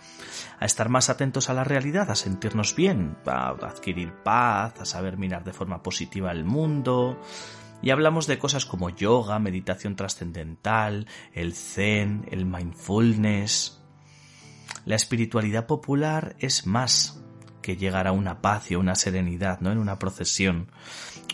a 0.58 0.64
estar 0.64 0.88
más 0.88 1.10
atentos 1.10 1.50
a 1.50 1.54
la 1.54 1.64
realidad, 1.64 2.10
a 2.10 2.14
sentirnos 2.14 2.74
bien, 2.74 3.18
a 3.26 3.50
adquirir 3.50 4.14
paz, 4.24 4.80
a 4.80 4.86
saber 4.86 5.18
mirar 5.18 5.44
de 5.44 5.52
forma 5.52 5.82
positiva 5.82 6.32
el 6.32 6.44
mundo. 6.44 7.20
Y 7.82 7.90
hablamos 7.90 8.26
de 8.26 8.38
cosas 8.38 8.64
como 8.64 8.88
yoga, 8.88 9.38
meditación 9.38 9.96
trascendental, 9.96 11.06
el 11.34 11.52
zen, 11.54 12.26
el 12.30 12.46
mindfulness. 12.46 13.82
La 14.86 14.96
espiritualidad 14.96 15.66
popular 15.66 16.36
es 16.38 16.66
más 16.66 17.22
que 17.62 17.76
llegará 17.76 18.12
una 18.12 18.40
paz 18.40 18.70
y 18.70 18.76
una 18.76 18.94
serenidad, 18.94 19.60
¿no? 19.60 19.72
En 19.72 19.78
una 19.78 19.98
procesión, 19.98 20.70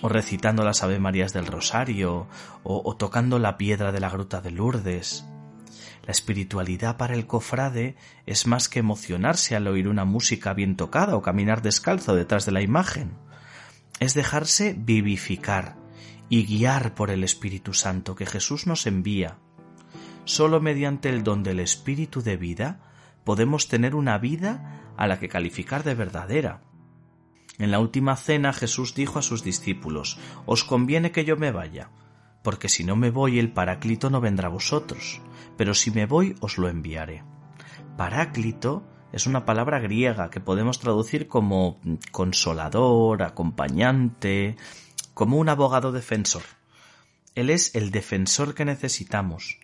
o 0.02 0.08
recitando 0.08 0.64
las 0.64 0.82
Ave 0.82 0.98
Marías 0.98 1.32
del 1.32 1.46
Rosario, 1.46 2.26
o, 2.62 2.82
o 2.84 2.96
tocando 2.96 3.38
la 3.38 3.56
piedra 3.56 3.92
de 3.92 4.00
la 4.00 4.10
gruta 4.10 4.40
de 4.40 4.50
Lourdes. 4.50 5.24
La 6.06 6.12
espiritualidad 6.12 6.98
para 6.98 7.14
el 7.14 7.26
cofrade 7.26 7.96
es 8.26 8.46
más 8.46 8.68
que 8.68 8.80
emocionarse 8.80 9.56
al 9.56 9.66
oír 9.66 9.88
una 9.88 10.04
música 10.04 10.52
bien 10.52 10.76
tocada 10.76 11.16
o 11.16 11.22
caminar 11.22 11.62
descalzo 11.62 12.14
detrás 12.14 12.44
de 12.44 12.52
la 12.52 12.60
imagen. 12.60 13.12
Es 14.00 14.12
dejarse 14.12 14.74
vivificar 14.76 15.76
y 16.28 16.44
guiar 16.44 16.94
por 16.94 17.10
el 17.10 17.24
Espíritu 17.24 17.72
Santo 17.72 18.14
que 18.14 18.26
Jesús 18.26 18.66
nos 18.66 18.86
envía. 18.86 19.38
Solo 20.24 20.60
mediante 20.60 21.08
el 21.08 21.22
don 21.22 21.42
del 21.42 21.60
Espíritu 21.60 22.22
de 22.22 22.36
vida 22.36 22.80
podemos 23.24 23.68
tener 23.68 23.94
una 23.94 24.18
vida 24.18 24.92
a 24.96 25.06
la 25.06 25.18
que 25.18 25.28
calificar 25.28 25.82
de 25.82 25.94
verdadera. 25.94 26.62
En 27.58 27.70
la 27.70 27.80
última 27.80 28.16
cena 28.16 28.52
Jesús 28.52 28.94
dijo 28.94 29.18
a 29.18 29.22
sus 29.22 29.42
discípulos 29.42 30.18
Os 30.46 30.64
conviene 30.64 31.12
que 31.12 31.24
yo 31.24 31.36
me 31.36 31.52
vaya, 31.52 31.90
porque 32.42 32.68
si 32.68 32.84
no 32.84 32.96
me 32.96 33.10
voy 33.10 33.38
el 33.38 33.52
Paráclito 33.52 34.10
no 34.10 34.20
vendrá 34.20 34.48
a 34.48 34.52
vosotros, 34.52 35.20
pero 35.56 35.74
si 35.74 35.90
me 35.90 36.06
voy 36.06 36.36
os 36.40 36.58
lo 36.58 36.68
enviaré. 36.68 37.24
Paráclito 37.96 38.84
es 39.12 39.26
una 39.26 39.44
palabra 39.44 39.78
griega 39.78 40.30
que 40.30 40.40
podemos 40.40 40.80
traducir 40.80 41.28
como 41.28 41.80
consolador, 42.10 43.22
acompañante, 43.22 44.56
como 45.14 45.36
un 45.36 45.48
abogado 45.48 45.92
defensor. 45.92 46.42
Él 47.36 47.50
es 47.50 47.74
el 47.76 47.92
defensor 47.92 48.54
que 48.54 48.64
necesitamos. 48.64 49.60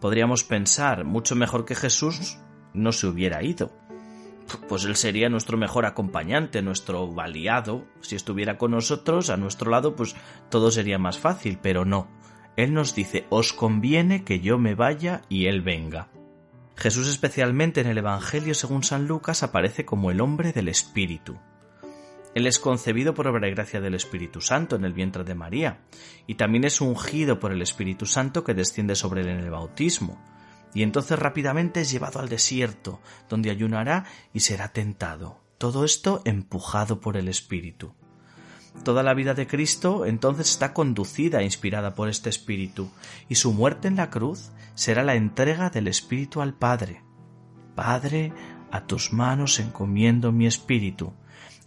Podríamos 0.00 0.44
pensar, 0.44 1.04
mucho 1.04 1.34
mejor 1.34 1.64
que 1.64 1.74
Jesús 1.74 2.38
no 2.74 2.92
se 2.92 3.06
hubiera 3.06 3.42
ido. 3.42 3.70
Pues 4.68 4.84
él 4.84 4.96
sería 4.96 5.28
nuestro 5.28 5.58
mejor 5.58 5.84
acompañante, 5.86 6.62
nuestro 6.62 7.14
aliado. 7.20 7.84
Si 8.00 8.16
estuviera 8.16 8.56
con 8.56 8.70
nosotros, 8.70 9.30
a 9.30 9.36
nuestro 9.36 9.70
lado, 9.70 9.94
pues 9.94 10.16
todo 10.48 10.70
sería 10.70 10.98
más 10.98 11.18
fácil, 11.18 11.58
pero 11.60 11.84
no. 11.84 12.08
Él 12.56 12.72
nos 12.72 12.94
dice, 12.94 13.26
os 13.28 13.52
conviene 13.52 14.24
que 14.24 14.40
yo 14.40 14.58
me 14.58 14.74
vaya 14.74 15.22
y 15.28 15.46
él 15.46 15.60
venga. 15.60 16.08
Jesús 16.76 17.08
especialmente 17.08 17.80
en 17.80 17.88
el 17.88 17.98
Evangelio 17.98 18.54
según 18.54 18.84
San 18.84 19.06
Lucas 19.06 19.42
aparece 19.42 19.84
como 19.84 20.10
el 20.10 20.20
hombre 20.20 20.52
del 20.52 20.68
Espíritu. 20.68 21.36
Él 22.34 22.46
es 22.46 22.58
concebido 22.58 23.14
por 23.14 23.26
obra 23.26 23.48
y 23.48 23.52
gracia 23.52 23.80
del 23.80 23.94
Espíritu 23.94 24.40
Santo 24.40 24.76
en 24.76 24.84
el 24.84 24.92
vientre 24.92 25.24
de 25.24 25.34
María, 25.34 25.80
y 26.26 26.34
también 26.34 26.64
es 26.64 26.80
ungido 26.80 27.40
por 27.40 27.52
el 27.52 27.62
Espíritu 27.62 28.06
Santo 28.06 28.44
que 28.44 28.54
desciende 28.54 28.94
sobre 28.94 29.22
él 29.22 29.28
en 29.28 29.40
el 29.40 29.50
bautismo 29.50 30.22
y 30.74 30.82
entonces 30.82 31.18
rápidamente 31.18 31.80
es 31.80 31.90
llevado 31.90 32.20
al 32.20 32.28
desierto, 32.28 33.00
donde 33.28 33.50
ayunará 33.50 34.04
y 34.32 34.40
será 34.40 34.68
tentado. 34.68 35.40
Todo 35.58 35.84
esto 35.84 36.22
empujado 36.24 37.00
por 37.00 37.16
el 37.16 37.28
Espíritu. 37.28 37.94
Toda 38.84 39.02
la 39.02 39.14
vida 39.14 39.34
de 39.34 39.46
Cristo 39.46 40.06
entonces 40.06 40.50
está 40.50 40.72
conducida 40.72 41.40
e 41.40 41.44
inspirada 41.44 41.94
por 41.94 42.08
este 42.08 42.30
Espíritu, 42.30 42.90
y 43.28 43.34
su 43.34 43.52
muerte 43.52 43.88
en 43.88 43.96
la 43.96 44.10
cruz 44.10 44.50
será 44.74 45.02
la 45.02 45.16
entrega 45.16 45.70
del 45.70 45.88
Espíritu 45.88 46.40
al 46.42 46.54
Padre. 46.54 47.02
Padre, 47.74 48.32
a 48.70 48.86
tus 48.86 49.12
manos 49.12 49.58
encomiendo 49.58 50.32
mi 50.32 50.46
Espíritu, 50.46 51.14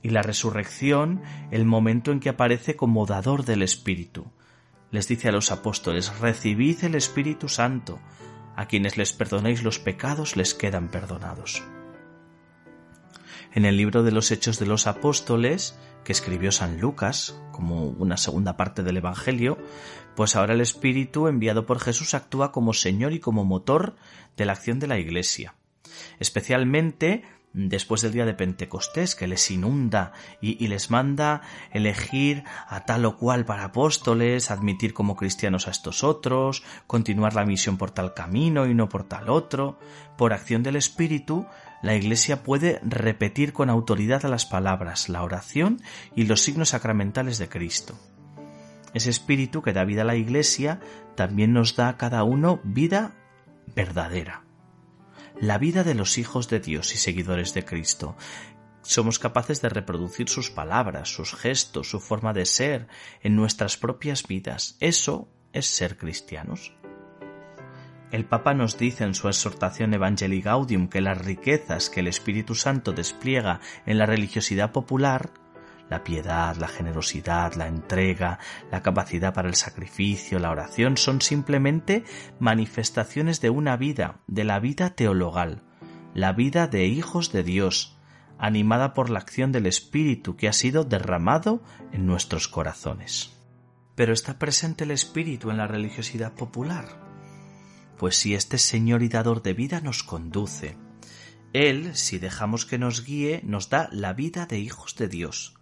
y 0.02 0.10
la 0.10 0.22
resurrección 0.22 1.22
el 1.52 1.66
momento 1.66 2.12
en 2.12 2.20
que 2.20 2.30
aparece 2.30 2.76
como 2.76 3.06
dador 3.06 3.46
del 3.46 3.62
Espíritu. 3.62 4.32
Les 4.90 5.08
dice 5.08 5.30
a 5.30 5.32
los 5.32 5.52
apóstoles, 5.52 6.20
recibid 6.20 6.84
el 6.84 6.96
Espíritu 6.96 7.50
Santo, 7.50 8.00
a 8.56 8.66
quienes 8.68 8.98
les 8.98 9.14
perdonéis 9.14 9.64
los 9.64 9.80
pecados 9.80 10.36
les 10.36 10.54
quedan 10.54 10.90
perdonados. 10.90 11.64
En 13.54 13.66
el 13.66 13.76
libro 13.76 14.04
de 14.04 14.12
los 14.12 14.32
Hechos 14.32 14.60
de 14.60 14.66
los 14.66 14.88
Apóstoles, 14.88 15.78
que 16.06 16.14
escribió 16.14 16.52
San 16.52 16.80
Lucas, 16.80 17.40
como 17.52 17.84
una 17.86 18.16
segunda 18.18 18.56
parte 18.56 18.82
del 18.82 18.98
Evangelio, 18.98 19.58
pues 20.16 20.36
ahora 20.36 20.54
el 20.54 20.62
Espíritu 20.62 21.28
enviado 21.28 21.66
por 21.66 21.80
Jesús 21.80 22.14
actúa 22.14 22.52
como 22.52 22.74
Señor 22.74 23.14
y 23.14 23.20
como 23.20 23.44
motor 23.44 23.96
de 24.38 24.46
la 24.46 24.54
acción 24.54 24.80
de 24.80 24.88
la 24.88 25.00
Iglesia. 25.00 25.56
Especialmente 26.20 27.24
después 27.54 28.02
del 28.02 28.14
día 28.14 28.26
de 28.26 28.34
Pentecostés, 28.34 29.16
que 29.16 29.28
les 29.28 29.52
inunda 29.52 30.14
y, 30.40 30.68
les 30.68 30.90
manda 30.90 31.42
elegir 31.72 32.44
a 32.68 32.86
tal 32.86 33.06
o 33.06 33.18
cual 33.18 33.46
para 33.46 33.66
apóstoles, 33.66 34.52
admitir 34.52 34.94
como 34.94 35.16
cristianos 35.16 35.68
a 35.68 35.72
estos 35.72 36.04
otros, 36.04 36.64
continuar 36.88 37.36
la 37.36 37.46
misión 37.46 37.78
por 37.78 37.92
tal 37.92 38.14
camino 38.14 38.68
y 38.68 38.74
no 38.74 38.90
por 38.90 39.04
tal 39.04 39.30
otro. 39.30 39.80
Por 40.18 40.34
acción 40.34 40.64
del 40.64 40.76
Espíritu, 40.76 41.46
la 41.82 41.96
Iglesia 41.96 42.44
puede 42.44 42.80
repetir 42.84 43.54
con 43.54 43.70
autoridad 43.70 44.24
las 44.24 44.46
palabras, 44.46 45.10
la 45.10 45.24
oración 45.24 45.82
y 46.16 46.26
los 46.26 46.42
signos 46.42 46.70
sacramentales 46.70 47.38
de 47.38 47.50
Cristo. 47.50 47.98
Ese 48.94 49.10
Espíritu 49.10 49.62
que 49.62 49.74
da 49.74 49.86
vida 49.86 50.02
a 50.02 50.06
la 50.06 50.16
Iglesia 50.16 50.80
también 51.16 51.54
nos 51.54 51.76
da 51.76 51.90
a 51.90 51.98
cada 51.98 52.24
uno 52.24 52.60
vida 52.64 53.14
verdadera 53.74 54.44
la 55.42 55.58
vida 55.58 55.84
de 55.84 55.96
los 55.96 56.20
hijos 56.20 56.50
de 56.50 56.60
Dios 56.60 56.94
y 56.94 57.00
seguidores 57.00 57.56
de 57.56 57.66
Cristo. 57.66 58.16
Somos 58.84 59.18
capaces 59.18 59.60
de 59.60 59.70
reproducir 59.70 60.30
sus 60.30 60.52
palabras, 60.52 61.10
sus 61.10 61.34
gestos, 61.34 61.90
su 61.90 62.00
forma 62.00 62.32
de 62.32 62.46
ser 62.46 62.88
en 63.22 63.36
nuestras 63.36 63.76
propias 63.76 64.28
vidas. 64.28 64.78
Eso 64.80 65.28
es 65.52 65.66
ser 65.66 65.98
cristianos. 65.98 66.74
El 68.12 68.26
Papa 68.26 68.54
nos 68.54 68.78
dice 68.78 69.04
en 69.04 69.16
su 69.16 69.30
exhortación 69.30 69.96
Evangelii 69.96 70.42
Gaudium 70.42 70.90
que 70.90 71.02
las 71.02 71.18
riquezas 71.18 71.90
que 71.90 72.02
el 72.02 72.08
Espíritu 72.08 72.54
Santo 72.54 72.92
despliega 72.92 73.62
en 73.88 73.98
la 73.98 74.06
religiosidad 74.06 74.72
popular 74.72 75.32
la 75.92 76.06
piedad, 76.06 76.56
la 76.56 76.70
generosidad, 76.70 77.56
la 77.56 77.68
entrega, 77.68 78.40
la 78.72 78.82
capacidad 78.82 79.34
para 79.34 79.50
el 79.50 79.56
sacrificio, 79.56 80.40
la 80.40 80.50
oración 80.50 80.96
son 80.96 81.22
simplemente 81.22 82.06
manifestaciones 82.40 83.42
de 83.42 83.50
una 83.50 83.76
vida, 83.76 84.22
de 84.26 84.46
la 84.46 84.62
vida 84.62 84.92
teologal, 84.92 85.64
la 86.14 86.32
vida 86.32 86.68
de 86.68 86.86
hijos 86.86 87.34
de 87.34 87.44
Dios, 87.44 87.98
animada 88.40 88.94
por 88.94 89.10
la 89.10 89.20
acción 89.20 89.52
del 89.52 89.66
Espíritu 89.66 90.38
que 90.38 90.48
ha 90.48 90.54
sido 90.54 90.86
derramado 90.86 91.62
en 91.92 92.06
nuestros 92.06 92.48
corazones. 92.48 93.38
Pero 93.96 94.14
está 94.14 94.40
presente 94.40 94.86
el 94.86 94.92
Espíritu 94.92 95.52
en 95.52 95.58
la 95.58 95.68
religiosidad 95.68 96.32
popular. 96.36 96.86
Pues 97.98 98.16
si 98.16 98.34
este 98.34 98.58
Señor 98.58 99.04
y 99.04 99.10
dador 99.10 99.44
de 99.44 99.54
vida 99.54 99.82
nos 99.82 100.04
conduce, 100.04 100.78
Él, 101.52 101.98
si 101.98 102.18
dejamos 102.18 102.66
que 102.66 102.78
nos 102.78 103.04
guíe, 103.04 103.42
nos 103.44 103.70
da 103.70 103.90
la 103.92 104.14
vida 104.14 104.46
de 104.46 104.58
hijos 104.58 104.96
de 104.96 105.10
Dios, 105.10 105.61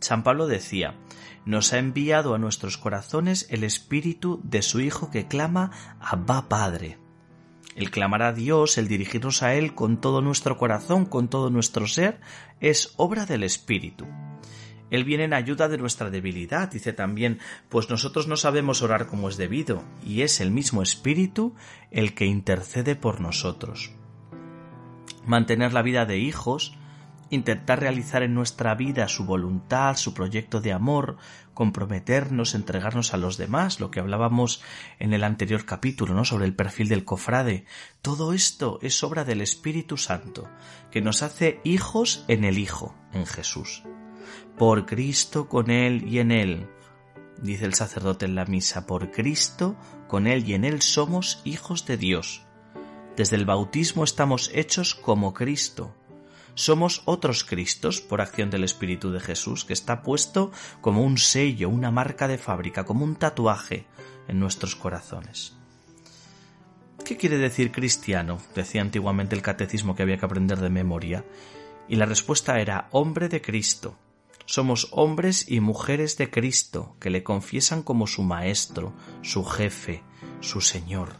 San 0.00 0.22
Pablo 0.22 0.46
decía, 0.46 0.94
nos 1.44 1.72
ha 1.72 1.78
enviado 1.78 2.34
a 2.34 2.38
nuestros 2.38 2.78
corazones 2.78 3.46
el 3.50 3.64
espíritu 3.64 4.40
de 4.44 4.62
su 4.62 4.80
Hijo 4.80 5.10
que 5.10 5.26
clama 5.26 5.70
Abba 6.00 6.48
Padre. 6.48 6.98
El 7.76 7.90
clamar 7.90 8.22
a 8.22 8.32
Dios, 8.32 8.78
el 8.78 8.88
dirigirnos 8.88 9.42
a 9.42 9.54
Él 9.54 9.74
con 9.74 10.00
todo 10.00 10.22
nuestro 10.22 10.56
corazón, 10.56 11.06
con 11.06 11.28
todo 11.28 11.50
nuestro 11.50 11.86
ser, 11.86 12.20
es 12.60 12.94
obra 12.96 13.26
del 13.26 13.42
Espíritu. 13.42 14.06
Él 14.90 15.04
viene 15.04 15.24
en 15.24 15.34
ayuda 15.34 15.68
de 15.68 15.78
nuestra 15.78 16.10
debilidad, 16.10 16.70
dice 16.70 16.92
también, 16.92 17.38
pues 17.68 17.88
nosotros 17.90 18.26
no 18.26 18.36
sabemos 18.36 18.82
orar 18.82 19.06
como 19.06 19.28
es 19.28 19.36
debido, 19.36 19.84
y 20.04 20.22
es 20.22 20.40
el 20.40 20.50
mismo 20.50 20.82
Espíritu 20.82 21.54
el 21.92 22.14
que 22.14 22.26
intercede 22.26 22.96
por 22.96 23.20
nosotros. 23.20 23.92
Mantener 25.24 25.72
la 25.72 25.82
vida 25.82 26.06
de 26.06 26.18
hijos 26.18 26.76
intentar 27.30 27.80
realizar 27.80 28.22
en 28.22 28.34
nuestra 28.34 28.74
vida 28.74 29.08
su 29.08 29.24
voluntad, 29.24 29.96
su 29.96 30.12
proyecto 30.12 30.60
de 30.60 30.72
amor, 30.72 31.16
comprometernos, 31.54 32.54
entregarnos 32.54 33.14
a 33.14 33.16
los 33.16 33.36
demás, 33.38 33.80
lo 33.80 33.90
que 33.90 34.00
hablábamos 34.00 34.62
en 34.98 35.12
el 35.12 35.24
anterior 35.24 35.64
capítulo, 35.64 36.14
¿no? 36.14 36.24
sobre 36.24 36.46
el 36.46 36.54
perfil 36.54 36.88
del 36.88 37.04
cofrade. 37.04 37.64
Todo 38.02 38.32
esto 38.32 38.78
es 38.82 39.02
obra 39.04 39.24
del 39.24 39.40
Espíritu 39.40 39.96
Santo, 39.96 40.48
que 40.90 41.00
nos 41.00 41.22
hace 41.22 41.60
hijos 41.64 42.24
en 42.28 42.44
el 42.44 42.58
Hijo, 42.58 42.94
en 43.12 43.26
Jesús. 43.26 43.84
Por 44.58 44.86
Cristo, 44.86 45.48
con 45.48 45.70
Él 45.70 46.06
y 46.06 46.18
en 46.18 46.32
Él. 46.32 46.68
Dice 47.40 47.64
el 47.64 47.74
sacerdote 47.74 48.26
en 48.26 48.34
la 48.34 48.44
misa, 48.44 48.86
por 48.86 49.10
Cristo, 49.10 49.76
con 50.08 50.26
Él 50.26 50.46
y 50.48 50.54
en 50.54 50.64
Él 50.64 50.82
somos 50.82 51.40
hijos 51.44 51.86
de 51.86 51.96
Dios. 51.96 52.42
Desde 53.16 53.36
el 53.36 53.44
bautismo 53.44 54.04
estamos 54.04 54.50
hechos 54.54 54.94
como 54.94 55.34
Cristo, 55.34 55.94
somos 56.60 57.00
otros 57.06 57.42
Cristos 57.42 58.02
por 58.02 58.20
acción 58.20 58.50
del 58.50 58.64
Espíritu 58.64 59.10
de 59.10 59.20
Jesús, 59.20 59.64
que 59.64 59.72
está 59.72 60.02
puesto 60.02 60.52
como 60.82 61.02
un 61.02 61.16
sello, 61.16 61.70
una 61.70 61.90
marca 61.90 62.28
de 62.28 62.36
fábrica, 62.36 62.84
como 62.84 63.04
un 63.04 63.16
tatuaje 63.16 63.86
en 64.28 64.38
nuestros 64.38 64.76
corazones. 64.76 65.56
¿Qué 67.02 67.16
quiere 67.16 67.38
decir 67.38 67.72
cristiano? 67.72 68.38
decía 68.54 68.82
antiguamente 68.82 69.34
el 69.34 69.40
catecismo 69.40 69.96
que 69.96 70.02
había 70.02 70.18
que 70.18 70.26
aprender 70.26 70.60
de 70.60 70.68
memoria. 70.68 71.24
Y 71.88 71.96
la 71.96 72.04
respuesta 72.04 72.60
era 72.60 72.88
hombre 72.92 73.30
de 73.30 73.40
Cristo. 73.40 73.96
Somos 74.44 74.88
hombres 74.90 75.46
y 75.48 75.60
mujeres 75.60 76.18
de 76.18 76.30
Cristo, 76.30 76.94
que 77.00 77.08
le 77.08 77.22
confiesan 77.22 77.82
como 77.82 78.06
su 78.06 78.22
Maestro, 78.22 78.92
su 79.22 79.44
jefe, 79.44 80.02
su 80.40 80.60
Señor, 80.60 81.14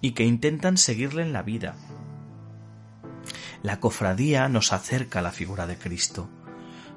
y 0.00 0.10
que 0.12 0.24
intentan 0.24 0.76
seguirle 0.76 1.22
en 1.22 1.32
la 1.32 1.42
vida, 1.42 1.76
la 3.62 3.78
cofradía 3.78 4.48
nos 4.48 4.72
acerca 4.72 5.20
a 5.20 5.22
la 5.22 5.30
figura 5.30 5.66
de 5.66 5.78
Cristo, 5.78 6.28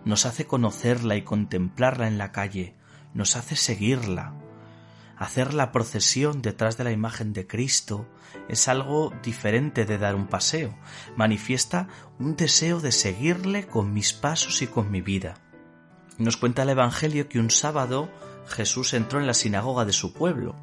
nos 0.03 0.25
hace 0.25 0.45
conocerla 0.45 1.15
y 1.15 1.23
contemplarla 1.23 2.07
en 2.07 2.17
la 2.17 2.31
calle, 2.31 2.75
nos 3.13 3.35
hace 3.35 3.55
seguirla. 3.55 4.33
hacer 5.17 5.53
la 5.53 5.71
procesión 5.71 6.41
detrás 6.41 6.77
de 6.77 6.83
la 6.83 6.91
imagen 6.91 7.31
de 7.31 7.47
Cristo 7.47 8.05
es 8.49 8.67
algo 8.67 9.13
diferente 9.23 9.85
de 9.85 9.97
dar 9.97 10.13
un 10.13 10.27
paseo. 10.27 10.77
Manifiesta 11.15 11.87
un 12.19 12.35
deseo 12.35 12.81
de 12.81 12.91
seguirle 12.91 13.65
con 13.65 13.93
mis 13.93 14.11
pasos 14.11 14.61
y 14.61 14.67
con 14.67 14.91
mi 14.91 15.01
vida. 15.01 15.35
Nos 16.17 16.35
cuenta 16.35 16.63
el 16.63 16.69
Evangelio 16.69 17.29
que 17.29 17.39
un 17.39 17.49
sábado 17.49 18.09
Jesús 18.47 18.93
entró 18.93 19.19
en 19.19 19.27
la 19.27 19.33
sinagoga 19.33 19.85
de 19.85 19.93
su 19.93 20.13
pueblo. 20.13 20.55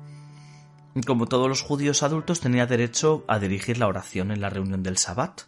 Como 1.06 1.26
todos 1.26 1.48
los 1.48 1.62
judíos 1.62 2.02
adultos 2.02 2.40
tenía 2.40 2.66
derecho 2.66 3.24
a 3.28 3.38
dirigir 3.38 3.78
la 3.78 3.88
oración 3.88 4.30
en 4.30 4.42
la 4.42 4.50
reunión 4.50 4.82
del 4.82 4.98
Sabbat. 4.98 5.42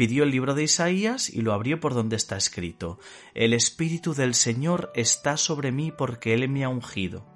Pidió 0.00 0.22
el 0.22 0.30
libro 0.30 0.54
de 0.54 0.62
Isaías 0.62 1.28
y 1.28 1.42
lo 1.42 1.52
abrió 1.52 1.78
por 1.78 1.92
donde 1.92 2.16
está 2.16 2.38
escrito 2.38 2.98
El 3.34 3.52
Espíritu 3.52 4.14
del 4.14 4.32
Señor 4.32 4.90
está 4.94 5.36
sobre 5.36 5.72
mí 5.72 5.92
porque 5.92 6.32
Él 6.32 6.48
me 6.48 6.64
ha 6.64 6.70
ungido 6.70 7.26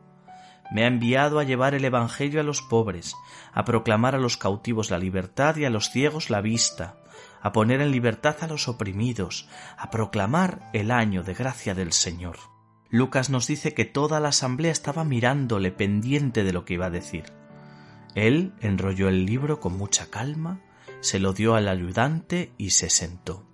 me 0.72 0.84
ha 0.84 0.86
enviado 0.86 1.38
a 1.38 1.44
llevar 1.44 1.74
el 1.74 1.84
Evangelio 1.84 2.40
a 2.40 2.42
los 2.42 2.62
pobres, 2.62 3.16
a 3.52 3.66
proclamar 3.66 4.14
a 4.14 4.18
los 4.18 4.38
cautivos 4.38 4.90
la 4.90 4.96
libertad 4.96 5.56
y 5.56 5.66
a 5.66 5.70
los 5.70 5.90
ciegos 5.90 6.30
la 6.30 6.40
vista, 6.40 6.96
a 7.42 7.52
poner 7.52 7.82
en 7.82 7.90
libertad 7.90 8.36
a 8.40 8.46
los 8.46 8.66
oprimidos, 8.66 9.46
a 9.76 9.90
proclamar 9.90 10.70
el 10.72 10.90
año 10.90 11.22
de 11.22 11.34
gracia 11.34 11.74
del 11.74 11.92
Señor. 11.92 12.38
Lucas 12.88 13.28
nos 13.28 13.46
dice 13.46 13.74
que 13.74 13.84
toda 13.84 14.20
la 14.20 14.30
asamblea 14.30 14.72
estaba 14.72 15.04
mirándole 15.04 15.70
pendiente 15.70 16.44
de 16.44 16.54
lo 16.54 16.64
que 16.64 16.74
iba 16.74 16.86
a 16.86 16.90
decir. 16.90 17.24
Él 18.14 18.54
enrolló 18.62 19.10
el 19.10 19.26
libro 19.26 19.60
con 19.60 19.76
mucha 19.76 20.06
calma, 20.06 20.62
se 21.04 21.18
lo 21.18 21.32
dio 21.32 21.54
al 21.54 21.68
ayudante 21.68 22.52
y 22.58 22.70
se 22.70 22.90
sentó. 22.90 23.46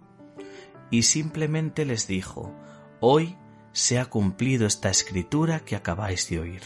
Y 0.91 1.03
simplemente 1.03 1.85
les 1.85 2.07
dijo, 2.07 2.55
Hoy 3.01 3.37
se 3.73 3.99
ha 3.99 4.07
cumplido 4.07 4.67
esta 4.67 4.91
escritura 4.91 5.61
que 5.61 5.77
acabáis 5.77 6.29
de 6.29 6.41
oír 6.41 6.63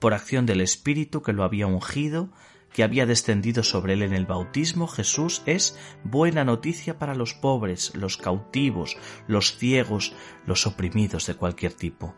por 0.00 0.14
acción 0.14 0.46
del 0.46 0.62
Espíritu 0.62 1.22
que 1.22 1.32
lo 1.32 1.44
había 1.44 1.68
ungido, 1.68 2.30
que 2.72 2.82
había 2.82 3.06
descendido 3.06 3.62
sobre 3.62 3.92
él 3.92 4.02
en 4.02 4.14
el 4.14 4.26
bautismo, 4.26 4.88
Jesús 4.88 5.42
es 5.46 5.78
buena 6.02 6.44
noticia 6.44 6.98
para 6.98 7.14
los 7.14 7.34
pobres, 7.34 7.94
los 7.94 8.16
cautivos, 8.16 8.96
los 9.28 9.56
ciegos, 9.58 10.14
los 10.46 10.66
oprimidos 10.66 11.26
de 11.26 11.34
cualquier 11.34 11.74
tipo. 11.74 12.14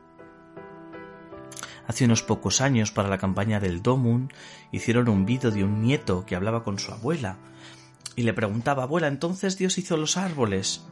Hace 1.86 2.04
unos 2.04 2.22
pocos 2.22 2.60
años, 2.60 2.92
para 2.92 3.08
la 3.08 3.18
campaña 3.18 3.60
del 3.60 3.82
Domun, 3.82 4.32
hicieron 4.70 5.08
un 5.08 5.26
vídeo 5.26 5.50
de 5.50 5.64
un 5.64 5.82
nieto 5.82 6.24
que 6.24 6.36
hablaba 6.36 6.62
con 6.62 6.78
su 6.78 6.92
abuela 6.92 7.38
y 8.14 8.22
le 8.22 8.34
preguntaba, 8.34 8.84
abuela, 8.84 9.08
¿entonces 9.08 9.56
Dios 9.56 9.78
hizo 9.78 9.96
los 9.96 10.16
árboles? 10.16 10.82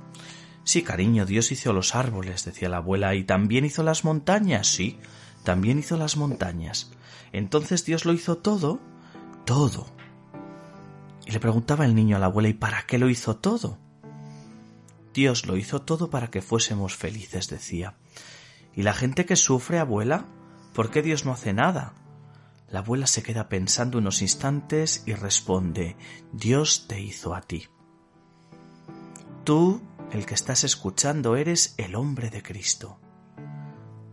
Sí, 0.64 0.82
cariño, 0.82 1.26
Dios 1.26 1.52
hizo 1.52 1.72
los 1.72 1.94
árboles, 1.94 2.44
decía 2.44 2.68
la 2.68 2.78
abuela, 2.78 3.14
y 3.14 3.24
también 3.24 3.64
hizo 3.64 3.82
las 3.82 4.04
montañas, 4.04 4.66
sí, 4.66 4.98
también 5.44 5.78
hizo 5.78 5.96
las 5.96 6.16
montañas. 6.16 6.92
Entonces 7.32 7.84
Dios 7.84 8.04
lo 8.04 8.12
hizo 8.12 8.38
todo, 8.38 8.80
todo. 9.44 9.86
Y 11.26 11.32
le 11.32 11.40
preguntaba 11.40 11.84
el 11.84 11.94
niño 11.94 12.16
a 12.16 12.18
la 12.18 12.26
abuela, 12.26 12.48
¿y 12.48 12.54
para 12.54 12.82
qué 12.86 12.98
lo 12.98 13.08
hizo 13.08 13.36
todo? 13.36 13.78
Dios 15.12 15.46
lo 15.46 15.56
hizo 15.56 15.82
todo 15.82 16.10
para 16.10 16.30
que 16.30 16.42
fuésemos 16.42 16.96
felices, 16.96 17.48
decía. 17.48 17.96
¿Y 18.74 18.82
la 18.82 18.94
gente 18.94 19.26
que 19.26 19.36
sufre, 19.36 19.78
abuela? 19.78 20.26
¿Por 20.74 20.90
qué 20.90 21.02
Dios 21.02 21.24
no 21.24 21.32
hace 21.32 21.52
nada? 21.52 21.94
La 22.68 22.80
abuela 22.80 23.06
se 23.06 23.22
queda 23.22 23.48
pensando 23.48 23.98
unos 23.98 24.22
instantes 24.22 25.02
y 25.06 25.14
responde, 25.14 25.96
Dios 26.32 26.86
te 26.86 27.00
hizo 27.00 27.34
a 27.34 27.42
ti. 27.42 27.66
Tú, 29.44 29.82
el 30.12 30.26
que 30.26 30.34
estás 30.34 30.64
escuchando, 30.64 31.36
eres 31.36 31.74
el 31.78 31.96
hombre 31.96 32.30
de 32.30 32.42
Cristo. 32.42 33.00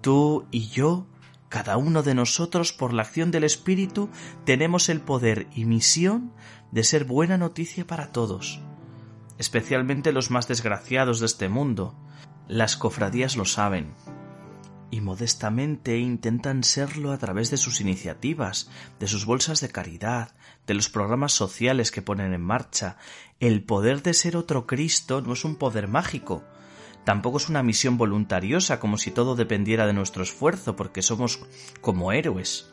Tú 0.01 0.47
y 0.51 0.67
yo 0.67 1.07
cada 1.49 1.77
uno 1.77 2.03
de 2.03 2.13
nosotros, 2.13 2.73
por 2.73 2.93
la 2.93 3.03
acción 3.03 3.31
del 3.31 3.45
Espíritu, 3.45 4.09
tenemos 4.43 4.89
el 4.89 4.99
poder 4.99 5.47
y 5.55 5.63
misión 5.63 6.33
de 6.71 6.83
ser 6.83 7.05
buena 7.05 7.37
noticia 7.37 7.87
para 7.87 8.11
todos, 8.11 8.59
especialmente 9.37 10.11
los 10.11 10.29
más 10.29 10.47
desgraciados 10.49 11.21
de 11.21 11.27
este 11.27 11.47
mundo. 11.47 11.95
Las 12.49 12.75
cofradías 12.75 13.37
lo 13.37 13.45
saben, 13.45 13.93
y 14.91 15.01
modestamente 15.01 15.97
intentan 15.97 16.63
serlo 16.63 17.11
a 17.11 17.17
través 17.17 17.51
de 17.51 17.57
sus 17.57 17.81
iniciativas, 17.81 18.69
de 18.99 19.07
sus 19.07 19.25
bolsas 19.25 19.61
de 19.61 19.69
caridad, 19.69 20.35
de 20.65 20.73
los 20.73 20.89
programas 20.89 21.33
sociales 21.33 21.91
que 21.91 22.01
ponen 22.01 22.33
en 22.33 22.41
marcha. 22.41 22.97
El 23.39 23.63
poder 23.63 24.01
de 24.03 24.13
ser 24.13 24.37
otro 24.37 24.65
Cristo 24.65 25.21
no 25.21 25.33
es 25.33 25.45
un 25.45 25.55
poder 25.55 25.87
mágico, 25.87 26.43
Tampoco 27.07 27.37
es 27.37 27.47
una 27.47 27.63
misión 27.63 27.97
voluntariosa 27.97 28.81
como 28.81 28.97
si 28.97 29.11
todo 29.11 29.37
dependiera 29.37 29.87
de 29.87 29.93
nuestro 29.93 30.23
esfuerzo, 30.23 30.75
porque 30.75 31.01
somos 31.01 31.39
como 31.79 32.11
héroes. 32.11 32.69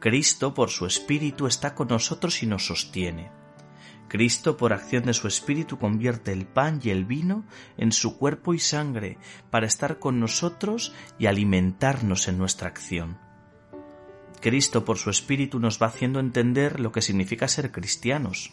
Cristo, 0.00 0.52
por 0.52 0.68
su 0.68 0.84
Espíritu, 0.84 1.46
está 1.46 1.74
con 1.74 1.88
nosotros 1.88 2.42
y 2.42 2.46
nos 2.46 2.66
sostiene. 2.66 3.39
Cristo, 4.10 4.56
por 4.56 4.72
acción 4.72 5.04
de 5.04 5.14
su 5.14 5.28
Espíritu, 5.28 5.78
convierte 5.78 6.32
el 6.32 6.44
pan 6.44 6.80
y 6.82 6.90
el 6.90 7.04
vino 7.04 7.44
en 7.78 7.92
su 7.92 8.18
cuerpo 8.18 8.54
y 8.54 8.58
sangre, 8.58 9.18
para 9.50 9.68
estar 9.68 10.00
con 10.00 10.18
nosotros 10.18 10.92
y 11.16 11.26
alimentarnos 11.26 12.26
en 12.26 12.36
nuestra 12.36 12.66
acción. 12.66 13.18
Cristo, 14.40 14.84
por 14.84 14.98
su 14.98 15.10
Espíritu, 15.10 15.60
nos 15.60 15.80
va 15.80 15.86
haciendo 15.86 16.18
entender 16.18 16.80
lo 16.80 16.90
que 16.90 17.02
significa 17.02 17.46
ser 17.46 17.70
cristianos. 17.70 18.50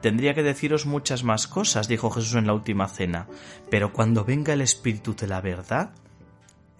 Tendría 0.00 0.32
que 0.32 0.42
deciros 0.42 0.86
muchas 0.86 1.24
más 1.24 1.46
cosas, 1.46 1.86
dijo 1.86 2.10
Jesús 2.10 2.36
en 2.36 2.46
la 2.46 2.54
última 2.54 2.88
cena, 2.88 3.26
pero 3.70 3.92
cuando 3.92 4.24
venga 4.24 4.54
el 4.54 4.62
Espíritu 4.62 5.14
de 5.14 5.26
la 5.26 5.42
verdad, 5.42 5.90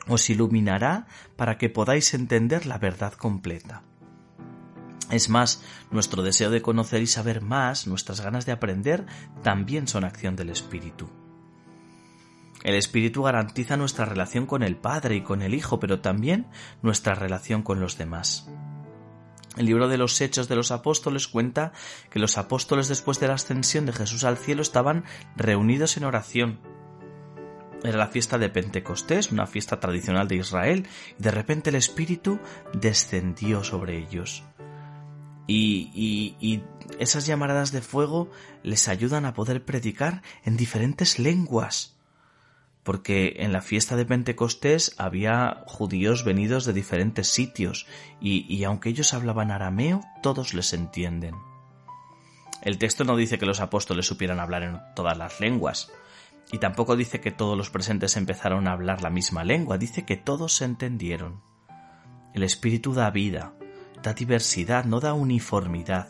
os 0.09 0.31
iluminará 0.31 1.07
para 1.37 1.59
que 1.59 1.69
podáis 1.69 2.15
entender 2.15 2.65
la 2.65 2.79
verdad 2.79 3.13
completa. 3.13 3.83
Es 5.15 5.29
más, 5.29 5.63
nuestro 5.93 6.25
deseo 6.25 6.51
de 6.51 6.61
conocer 6.61 7.01
y 7.01 7.07
saber 7.07 7.41
más, 7.41 7.87
nuestras 7.87 8.21
ganas 8.21 8.47
de 8.47 8.53
aprender, 8.53 9.07
también 9.45 9.87
son 9.87 10.03
acción 10.03 10.35
del 10.35 10.51
Espíritu. 10.51 11.09
El 12.65 12.75
Espíritu 12.75 13.23
garantiza 13.23 13.77
nuestra 13.77 14.07
relación 14.07 14.47
con 14.47 14.65
el 14.65 14.75
Padre 14.77 15.15
y 15.15 15.21
con 15.21 15.43
el 15.43 15.55
Hijo, 15.55 15.79
pero 15.79 16.01
también 16.01 16.49
nuestra 16.83 17.15
relación 17.15 17.63
con 17.63 17.79
los 17.79 17.97
demás. 17.97 18.51
El 19.57 19.67
libro 19.67 19.87
de 19.87 19.99
los 19.99 20.21
Hechos 20.21 20.49
de 20.49 20.57
los 20.57 20.73
Apóstoles 20.73 21.29
cuenta 21.29 21.71
que 22.11 22.19
los 22.19 22.37
apóstoles 22.37 22.89
después 22.89 23.21
de 23.21 23.29
la 23.29 23.35
ascensión 23.35 23.87
de 23.87 23.93
Jesús 23.93 24.25
al 24.25 24.37
cielo 24.37 24.63
estaban 24.63 25.05
reunidos 25.37 25.97
en 25.97 26.07
oración. 26.07 26.59
Era 27.85 27.99
la 27.99 28.09
fiesta 28.09 28.37
de 28.37 28.49
Pentecostés, 28.49 29.31
una 29.31 29.47
fiesta 29.47 29.79
tradicional 29.79 30.27
de 30.27 30.37
Israel, 30.37 30.89
y 31.17 31.23
de 31.23 31.31
repente 31.31 31.71
el 31.71 31.77
Espíritu 31.77 32.41
descendió 32.73 33.63
sobre 33.63 33.97
ellos. 33.97 34.43
Y, 35.47 35.91
y, 35.95 36.37
y, 36.41 36.63
esas 36.99 37.27
llamaradas 37.27 37.73
de 37.73 37.83
fuego 37.83 38.31
les 38.63 38.89
ayudan 38.89 39.27
a 39.27 39.35
poder 39.35 39.65
predicar 39.65 40.23
en 40.45 40.57
diferentes 40.57 41.19
lenguas 41.19 41.95
porque 42.85 43.37
en 43.39 43.53
la 43.53 43.63
fiesta 43.63 43.97
de 43.97 44.05
Pentecostés 44.05 44.95
había 44.99 45.65
judíos 45.67 46.23
venidos 46.25 46.67
de 46.67 46.75
diferentes 46.75 47.29
sitios 47.29 47.87
y, 48.21 48.63
aunque 48.65 48.91
ellos 48.91 49.15
hablaban 49.15 49.51
arameo, 49.51 50.03
todos 50.23 50.55
les 50.55 50.73
entienden. 50.75 51.35
El 52.63 52.79
texto 52.79 53.05
no 53.05 53.17
dice 53.17 53.39
que 53.39 53.47
los 53.47 53.61
apóstoles 53.61 54.07
supieran 54.07 54.39
hablar 54.39 54.63
en 54.63 54.81
todas 54.95 55.19
las 55.19 55.41
lenguas, 55.41 55.91
y 56.53 56.59
tampoco 56.59 56.95
dice 56.95 57.21
que 57.21 57.31
todos 57.31 57.57
los 57.57 57.71
presentes 57.71 58.17
empezaron 58.17 58.69
a 58.69 58.73
hablar 58.73 59.03
la 59.03 59.11
misma 59.11 59.45
lengua, 59.45 59.79
dice 59.79 60.05
que 60.05 60.17
todos 60.17 60.53
se 60.53 60.67
entendieron. 60.67 61.43
El 62.35 62.43
Espíritu 62.43 62.93
da 62.93 63.11
vida, 63.11 63.55
da 64.05 64.13
diversidad, 64.13 64.85
no 64.85 65.01
da 65.01 65.15
uniformidad, 65.15 66.09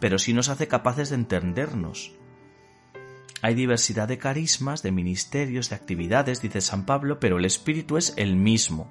pero 0.00 0.18
sí 0.18 0.32
nos 0.32 0.48
hace 0.48 0.66
capaces 0.66 1.10
de 1.10 1.16
entendernos. 1.16 2.12
Hay 3.42 3.54
diversidad 3.54 4.08
de 4.08 4.18
carismas, 4.18 4.82
de 4.82 4.90
ministerios, 4.90 5.68
de 5.68 5.76
actividades, 5.76 6.40
dice 6.40 6.60
San 6.60 6.86
Pablo, 6.86 7.20
pero 7.20 7.38
el 7.38 7.44
Espíritu 7.44 7.98
es 7.98 8.14
el 8.16 8.34
mismo. 8.34 8.90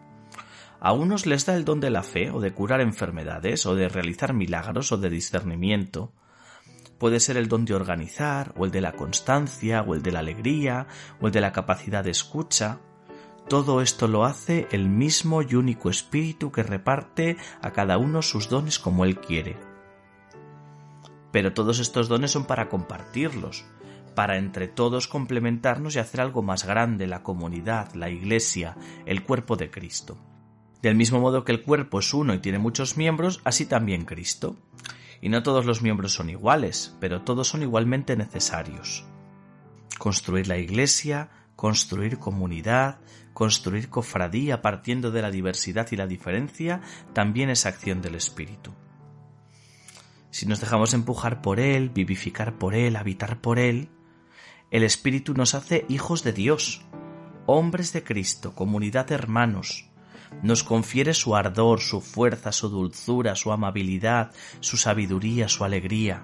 A 0.79 0.93
unos 0.93 1.25
les 1.25 1.45
da 1.45 1.55
el 1.55 1.65
don 1.65 1.79
de 1.79 1.89
la 1.89 2.03
fe, 2.03 2.29
o 2.29 2.39
de 2.39 2.53
curar 2.53 2.79
enfermedades, 2.79 3.65
o 3.65 3.73
de 3.73 3.89
realizar 3.89 4.33
milagros, 4.33 4.91
o 4.91 4.97
de 4.97 5.09
discernimiento. 5.09 6.13
Puede 6.99 7.19
ser 7.19 7.37
el 7.37 7.47
don 7.47 7.65
de 7.65 7.73
organizar, 7.73 8.53
o 8.55 8.65
el 8.65 8.71
de 8.71 8.81
la 8.81 8.91
constancia, 8.91 9.81
o 9.81 9.95
el 9.95 10.03
de 10.03 10.11
la 10.11 10.19
alegría, 10.19 10.85
o 11.19 11.25
el 11.25 11.33
de 11.33 11.41
la 11.41 11.51
capacidad 11.51 12.03
de 12.03 12.11
escucha. 12.11 12.79
Todo 13.47 13.81
esto 13.81 14.07
lo 14.07 14.25
hace 14.25 14.67
el 14.71 14.89
mismo 14.89 15.43
y 15.43 15.53
único 15.53 15.91
Espíritu 15.91 16.51
que 16.51 16.63
reparte 16.63 17.37
a 17.61 17.71
cada 17.71 17.99
uno 17.99 18.23
sus 18.23 18.49
dones 18.49 18.79
como 18.79 19.05
Él 19.05 19.19
quiere. 19.19 19.55
Pero 21.31 21.53
todos 21.53 21.79
estos 21.79 22.07
dones 22.07 22.31
son 22.31 22.45
para 22.45 22.69
compartirlos, 22.69 23.65
para 24.15 24.37
entre 24.37 24.67
todos 24.67 25.07
complementarnos 25.07 25.95
y 25.95 25.99
hacer 25.99 26.21
algo 26.21 26.41
más 26.41 26.65
grande, 26.65 27.05
la 27.05 27.21
comunidad, 27.21 27.93
la 27.93 28.09
iglesia, 28.09 28.77
el 29.05 29.23
cuerpo 29.23 29.57
de 29.57 29.69
Cristo. 29.69 30.17
Del 30.81 30.95
mismo 30.95 31.19
modo 31.19 31.43
que 31.43 31.51
el 31.51 31.61
cuerpo 31.61 31.99
es 31.99 32.13
uno 32.15 32.33
y 32.33 32.39
tiene 32.39 32.57
muchos 32.57 32.97
miembros, 32.97 33.41
así 33.43 33.67
también 33.67 34.05
Cristo. 34.05 34.55
Y 35.21 35.29
no 35.29 35.43
todos 35.43 35.65
los 35.65 35.83
miembros 35.83 36.13
son 36.13 36.31
iguales, 36.31 36.95
pero 36.99 37.21
todos 37.21 37.47
son 37.47 37.61
igualmente 37.61 38.15
necesarios. 38.15 39.05
Construir 39.99 40.47
la 40.47 40.57
iglesia, 40.57 41.29
construir 41.55 42.19
comunidad, 42.19 42.99
construir 43.33 43.89
cofradía 43.89 44.61
partiendo 44.61 45.11
de 45.11 45.21
la 45.21 45.31
diversidad 45.31 45.87
y 45.91 45.95
la 45.95 46.07
diferencia, 46.07 46.81
también 47.13 47.49
es 47.49 47.65
acción 47.65 48.01
del 48.01 48.15
Espíritu. 48.15 48.71
Si 50.31 50.45
nos 50.45 50.59
dejamos 50.59 50.93
empujar 50.93 51.41
por 51.41 51.59
Él, 51.59 51.89
vivificar 51.89 52.57
por 52.57 52.75
Él, 52.75 52.95
habitar 52.95 53.39
por 53.39 53.59
Él, 53.59 53.89
el 54.71 54.83
Espíritu 54.83 55.33
nos 55.33 55.55
hace 55.55 55.85
hijos 55.87 56.23
de 56.23 56.33
Dios, 56.33 56.85
hombres 57.45 57.93
de 57.93 58.03
Cristo, 58.03 58.53
comunidad 58.53 59.07
de 59.07 59.15
hermanos, 59.15 59.89
nos 60.41 60.63
confiere 60.63 61.13
su 61.13 61.35
ardor, 61.35 61.79
su 61.79 62.01
fuerza, 62.01 62.51
su 62.51 62.69
dulzura, 62.69 63.35
su 63.35 63.51
amabilidad, 63.51 64.31
su 64.59 64.77
sabiduría, 64.77 65.47
su 65.47 65.63
alegría. 65.63 66.23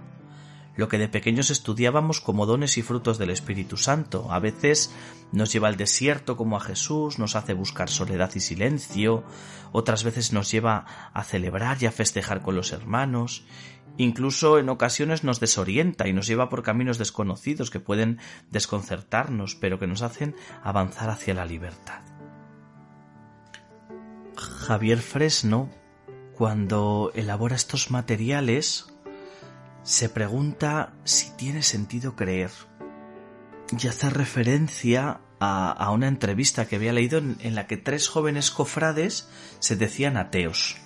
Lo 0.75 0.87
que 0.87 0.97
de 0.97 1.09
pequeños 1.09 1.49
estudiábamos 1.49 2.21
como 2.21 2.45
dones 2.45 2.77
y 2.77 2.81
frutos 2.81 3.17
del 3.17 3.29
Espíritu 3.29 3.75
Santo, 3.75 4.31
a 4.31 4.39
veces 4.39 4.93
nos 5.31 5.51
lleva 5.51 5.67
al 5.67 5.75
desierto 5.75 6.37
como 6.37 6.55
a 6.55 6.61
Jesús, 6.61 7.19
nos 7.19 7.35
hace 7.35 7.53
buscar 7.53 7.89
soledad 7.89 8.31
y 8.35 8.39
silencio, 8.39 9.23
otras 9.73 10.03
veces 10.03 10.31
nos 10.31 10.49
lleva 10.49 11.11
a 11.13 11.23
celebrar 11.23 11.77
y 11.81 11.87
a 11.87 11.91
festejar 11.91 12.41
con 12.41 12.55
los 12.55 12.71
hermanos, 12.71 13.43
incluso 13.97 14.59
en 14.59 14.69
ocasiones 14.69 15.25
nos 15.25 15.41
desorienta 15.41 16.07
y 16.07 16.13
nos 16.13 16.27
lleva 16.27 16.47
por 16.47 16.63
caminos 16.63 16.97
desconocidos 16.97 17.69
que 17.69 17.81
pueden 17.81 18.19
desconcertarnos, 18.49 19.55
pero 19.55 19.77
que 19.77 19.87
nos 19.87 20.01
hacen 20.01 20.35
avanzar 20.63 21.09
hacia 21.09 21.33
la 21.33 21.45
libertad. 21.45 22.01
Javier 24.37 24.99
Fresno, 24.99 25.69
cuando 26.33 27.11
elabora 27.13 27.55
estos 27.55 27.91
materiales, 27.91 28.90
se 29.83 30.09
pregunta 30.09 30.93
si 31.03 31.31
tiene 31.31 31.63
sentido 31.63 32.15
creer. 32.15 32.51
Y 33.77 33.87
hace 33.87 34.09
referencia 34.09 35.21
a, 35.39 35.89
una 35.91 36.07
entrevista 36.07 36.67
que 36.67 36.75
había 36.75 36.93
leído 36.93 37.17
en, 37.17 37.55
la 37.55 37.65
que 37.65 37.77
tres 37.77 38.07
jóvenes 38.07 38.51
cofrades 38.51 39.29
se 39.59 39.75
decían 39.75 40.17
ateos. 40.17 40.77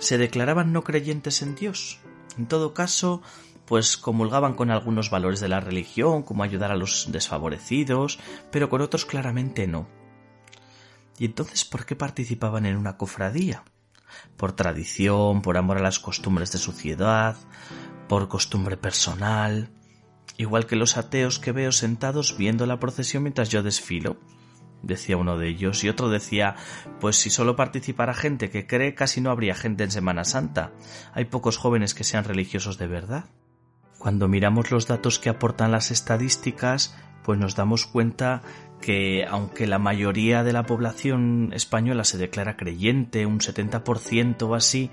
Se 0.00 0.18
declaraban 0.18 0.72
no 0.72 0.84
creyentes 0.84 1.40
en 1.40 1.54
Dios. 1.54 1.98
En 2.36 2.46
todo 2.46 2.74
caso, 2.74 3.22
pues 3.64 3.96
comulgaban 3.96 4.54
con 4.54 4.70
algunos 4.70 5.08
valores 5.08 5.40
de 5.40 5.48
la 5.48 5.60
religión, 5.60 6.24
como 6.24 6.42
ayudar 6.42 6.72
a 6.72 6.76
los 6.76 7.10
desfavorecidos, 7.10 8.18
pero 8.50 8.68
con 8.68 8.82
otros 8.82 9.06
claramente 9.06 9.66
no. 9.66 9.88
¿Y 11.18 11.26
entonces 11.26 11.64
por 11.64 11.86
qué 11.86 11.96
participaban 11.96 12.66
en 12.66 12.76
una 12.76 12.98
cofradía? 12.98 13.64
Por 14.36 14.52
tradición, 14.52 15.42
por 15.42 15.56
amor 15.56 15.78
a 15.78 15.82
las 15.82 15.98
costumbres 15.98 16.52
de 16.52 16.58
su 16.58 16.72
ciudad, 16.72 17.36
por 18.08 18.28
costumbre 18.28 18.76
personal, 18.76 19.70
igual 20.36 20.66
que 20.66 20.76
los 20.76 20.96
ateos 20.96 21.38
que 21.38 21.52
veo 21.52 21.72
sentados 21.72 22.36
viendo 22.36 22.66
la 22.66 22.80
procesión 22.80 23.22
mientras 23.22 23.48
yo 23.48 23.62
desfilo, 23.62 24.16
decía 24.82 25.16
uno 25.16 25.38
de 25.38 25.48
ellos, 25.48 25.82
y 25.84 25.88
otro 25.88 26.08
decía, 26.08 26.56
pues 27.00 27.16
si 27.16 27.30
solo 27.30 27.56
participara 27.56 28.14
gente 28.14 28.50
que 28.50 28.66
cree, 28.66 28.94
casi 28.94 29.20
no 29.20 29.30
habría 29.30 29.54
gente 29.54 29.84
en 29.84 29.90
Semana 29.90 30.24
Santa. 30.24 30.72
Hay 31.12 31.26
pocos 31.26 31.56
jóvenes 31.56 31.94
que 31.94 32.04
sean 32.04 32.24
religiosos 32.24 32.78
de 32.78 32.86
verdad. 32.86 33.24
Cuando 33.98 34.28
miramos 34.28 34.70
los 34.70 34.86
datos 34.86 35.18
que 35.18 35.30
aportan 35.30 35.72
las 35.72 35.90
estadísticas, 35.90 36.94
pues 37.22 37.38
nos 37.38 37.56
damos 37.56 37.86
cuenta 37.86 38.42
que 38.84 39.24
aunque 39.26 39.66
la 39.66 39.78
mayoría 39.78 40.44
de 40.44 40.52
la 40.52 40.64
población 40.64 41.52
española 41.54 42.04
se 42.04 42.18
declara 42.18 42.58
creyente, 42.58 43.24
un 43.24 43.38
70% 43.38 44.42
o 44.42 44.54
así, 44.54 44.90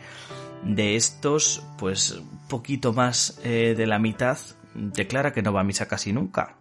de 0.63 0.95
estos, 0.95 1.61
pues 1.77 2.21
poquito 2.47 2.93
más 2.93 3.41
eh, 3.43 3.75
de 3.75 3.87
la 3.87 3.99
mitad 3.99 4.37
declara 4.75 5.33
que 5.33 5.41
no 5.41 5.51
va 5.51 5.59
a 5.59 5.65
misa 5.65 5.89
casi 5.89 6.13
nunca. 6.13 6.55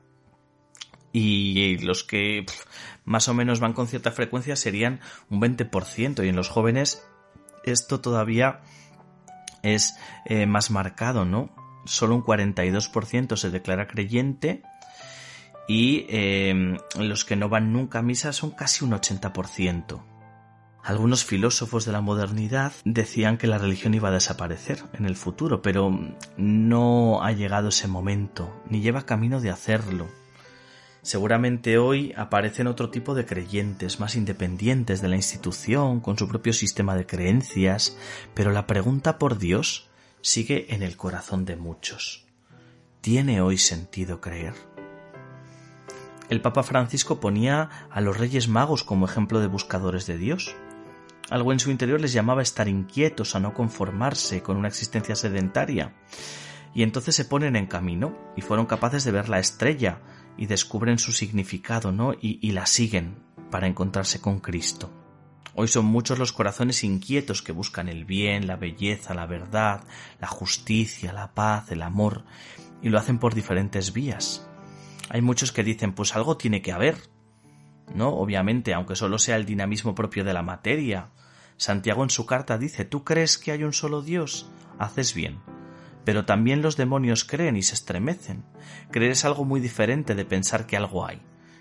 Y 1.12 1.78
los 1.78 2.02
que 2.02 2.46
más 3.04 3.28
o 3.28 3.34
menos 3.34 3.60
van 3.60 3.74
con 3.74 3.86
cierta 3.86 4.10
frecuencia 4.10 4.56
serían 4.56 4.98
un 5.28 5.40
20%. 5.40 6.24
Y 6.24 6.28
en 6.28 6.36
los 6.36 6.48
jóvenes 6.48 7.06
esto 7.64 8.00
todavía 8.00 8.60
es 9.62 9.94
eh, 10.24 10.46
más 10.46 10.72
marcado, 10.72 11.24
¿no? 11.24 11.54
Solo 11.84 12.16
un 12.16 12.24
42% 12.24 13.36
se 13.36 13.50
declara 13.50 13.86
creyente 13.86 14.64
y 15.68 16.06
eh, 16.08 16.76
los 16.98 17.24
que 17.24 17.36
no 17.36 17.48
van 17.48 17.72
nunca 17.72 18.00
a 18.00 18.02
misa 18.02 18.32
son 18.32 18.50
casi 18.50 18.84
un 18.84 18.92
80%. 18.92 20.02
Algunos 20.82 21.24
filósofos 21.24 21.84
de 21.84 21.92
la 21.92 22.00
modernidad 22.00 22.72
decían 22.84 23.36
que 23.36 23.46
la 23.46 23.58
religión 23.58 23.92
iba 23.92 24.08
a 24.08 24.12
desaparecer 24.12 24.82
en 24.94 25.04
el 25.04 25.14
futuro, 25.14 25.60
pero 25.60 25.96
no 26.38 27.22
ha 27.22 27.32
llegado 27.32 27.68
ese 27.68 27.86
momento, 27.86 28.62
ni 28.68 28.80
lleva 28.80 29.04
camino 29.04 29.40
de 29.40 29.50
hacerlo. 29.50 30.08
Seguramente 31.02 31.78
hoy 31.78 32.12
aparecen 32.16 32.66
otro 32.66 32.90
tipo 32.90 33.14
de 33.14 33.26
creyentes, 33.26 34.00
más 34.00 34.16
independientes 34.16 35.00
de 35.02 35.08
la 35.08 35.16
institución, 35.16 36.00
con 36.00 36.18
su 36.18 36.28
propio 36.28 36.52
sistema 36.52 36.94
de 36.94 37.06
creencias, 37.06 37.96
pero 38.34 38.50
la 38.50 38.66
pregunta 38.66 39.18
por 39.18 39.38
Dios 39.38 39.90
sigue 40.22 40.74
en 40.74 40.82
el 40.82 40.96
corazón 40.96 41.44
de 41.44 41.56
muchos. 41.56 42.26
¿Tiene 43.00 43.40
hoy 43.40 43.56
sentido 43.56 44.20
creer? 44.20 44.54
El 46.30 46.40
Papa 46.40 46.62
Francisco 46.62 47.18
ponía 47.18 47.68
a 47.90 48.00
los 48.00 48.16
Reyes 48.16 48.48
Magos 48.48 48.84
como 48.84 49.04
ejemplo 49.04 49.40
de 49.40 49.48
buscadores 49.48 50.06
de 50.06 50.16
Dios. 50.16 50.54
Algo 51.28 51.52
en 51.52 51.58
su 51.58 51.72
interior 51.72 52.00
les 52.00 52.12
llamaba 52.12 52.40
a 52.40 52.44
estar 52.44 52.68
inquietos, 52.68 53.34
a 53.34 53.40
no 53.40 53.52
conformarse 53.52 54.40
con 54.40 54.56
una 54.56 54.68
existencia 54.68 55.16
sedentaria. 55.16 55.92
Y 56.72 56.84
entonces 56.84 57.16
se 57.16 57.24
ponen 57.24 57.56
en 57.56 57.66
camino 57.66 58.16
y 58.36 58.42
fueron 58.42 58.66
capaces 58.66 59.02
de 59.02 59.10
ver 59.10 59.28
la 59.28 59.40
estrella 59.40 60.02
y 60.36 60.46
descubren 60.46 61.00
su 61.00 61.10
significado, 61.10 61.90
¿no? 61.90 62.12
Y, 62.12 62.38
y 62.40 62.52
la 62.52 62.66
siguen 62.66 63.16
para 63.50 63.66
encontrarse 63.66 64.20
con 64.20 64.38
Cristo. 64.38 64.88
Hoy 65.56 65.66
son 65.66 65.84
muchos 65.84 66.20
los 66.20 66.32
corazones 66.32 66.84
inquietos 66.84 67.42
que 67.42 67.50
buscan 67.50 67.88
el 67.88 68.04
bien, 68.04 68.46
la 68.46 68.54
belleza, 68.54 69.14
la 69.14 69.26
verdad, 69.26 69.82
la 70.20 70.28
justicia, 70.28 71.12
la 71.12 71.34
paz, 71.34 71.72
el 71.72 71.82
amor, 71.82 72.24
y 72.82 72.88
lo 72.88 72.98
hacen 72.98 73.18
por 73.18 73.34
diferentes 73.34 73.92
vías. 73.92 74.46
Hay 75.12 75.22
muchos 75.22 75.50
que 75.50 75.64
dicen, 75.64 75.92
pues 75.92 76.14
algo 76.14 76.36
tiene 76.36 76.62
que 76.62 76.70
haber. 76.70 76.96
No, 77.92 78.10
obviamente, 78.10 78.72
aunque 78.72 78.94
solo 78.94 79.18
sea 79.18 79.34
el 79.34 79.44
dinamismo 79.44 79.92
propio 79.92 80.22
de 80.22 80.32
la 80.32 80.42
materia. 80.44 81.10
Santiago 81.56 82.04
en 82.04 82.10
su 82.10 82.26
carta 82.26 82.58
dice, 82.58 82.84
¿tú 82.84 83.02
crees 83.02 83.36
que 83.36 83.50
hay 83.50 83.64
un 83.64 83.72
solo 83.72 84.02
Dios? 84.02 84.48
Haces 84.78 85.12
bien. 85.12 85.40
Pero 86.04 86.26
también 86.26 86.62
los 86.62 86.76
demonios 86.76 87.24
creen 87.24 87.56
y 87.56 87.62
se 87.62 87.74
estremecen. 87.74 88.44
Creer 88.92 89.10
es 89.10 89.24
algo 89.24 89.44
muy 89.44 89.58
diferente 89.58 90.14
de 90.14 90.24
pensar 90.24 90.66
que 90.66 90.76
algo 90.76 91.04
hay. 91.04 91.20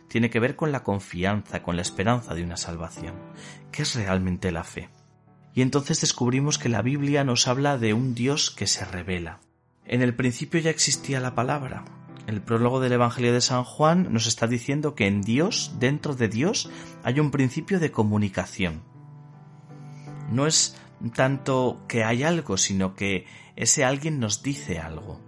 Tiene 0.09 0.29
que 0.29 0.39
ver 0.39 0.55
con 0.55 0.71
la 0.71 0.83
confianza, 0.83 1.63
con 1.63 1.75
la 1.75 1.81
esperanza 1.81 2.35
de 2.35 2.43
una 2.43 2.55
salvación. 2.55 3.15
¿Qué 3.71 3.81
es 3.81 3.95
realmente 3.95 4.51
la 4.51 4.63
fe? 4.63 4.89
Y 5.55 5.63
entonces 5.63 6.01
descubrimos 6.01 6.59
que 6.59 6.69
la 6.69 6.83
Biblia 6.83 7.23
nos 7.23 7.47
habla 7.47 7.79
de 7.79 7.95
un 7.95 8.13
Dios 8.13 8.51
que 8.51 8.67
se 8.67 8.85
revela. 8.85 9.39
En 9.85 10.03
el 10.03 10.13
principio 10.15 10.59
ya 10.59 10.69
existía 10.69 11.19
la 11.19 11.33
palabra, 11.33 11.83
el 12.29 12.43
prólogo 12.43 12.79
del 12.79 12.91
Evangelio 12.91 13.33
de 13.33 13.41
San 13.41 13.63
Juan 13.63 14.13
nos 14.13 14.27
está 14.27 14.45
diciendo 14.45 14.93
que 14.93 15.07
en 15.07 15.21
Dios, 15.21 15.73
dentro 15.79 16.15
de 16.15 16.27
Dios, 16.27 16.69
hay 17.03 17.19
un 17.19 17.31
principio 17.31 17.79
de 17.79 17.91
comunicación. 17.91 18.83
No 20.29 20.45
es 20.45 20.79
tanto 21.15 21.83
que 21.87 22.03
hay 22.03 22.21
algo, 22.21 22.57
sino 22.57 22.93
que 22.93 23.25
ese 23.55 23.83
alguien 23.83 24.19
nos 24.19 24.43
dice 24.43 24.77
algo. 24.77 25.19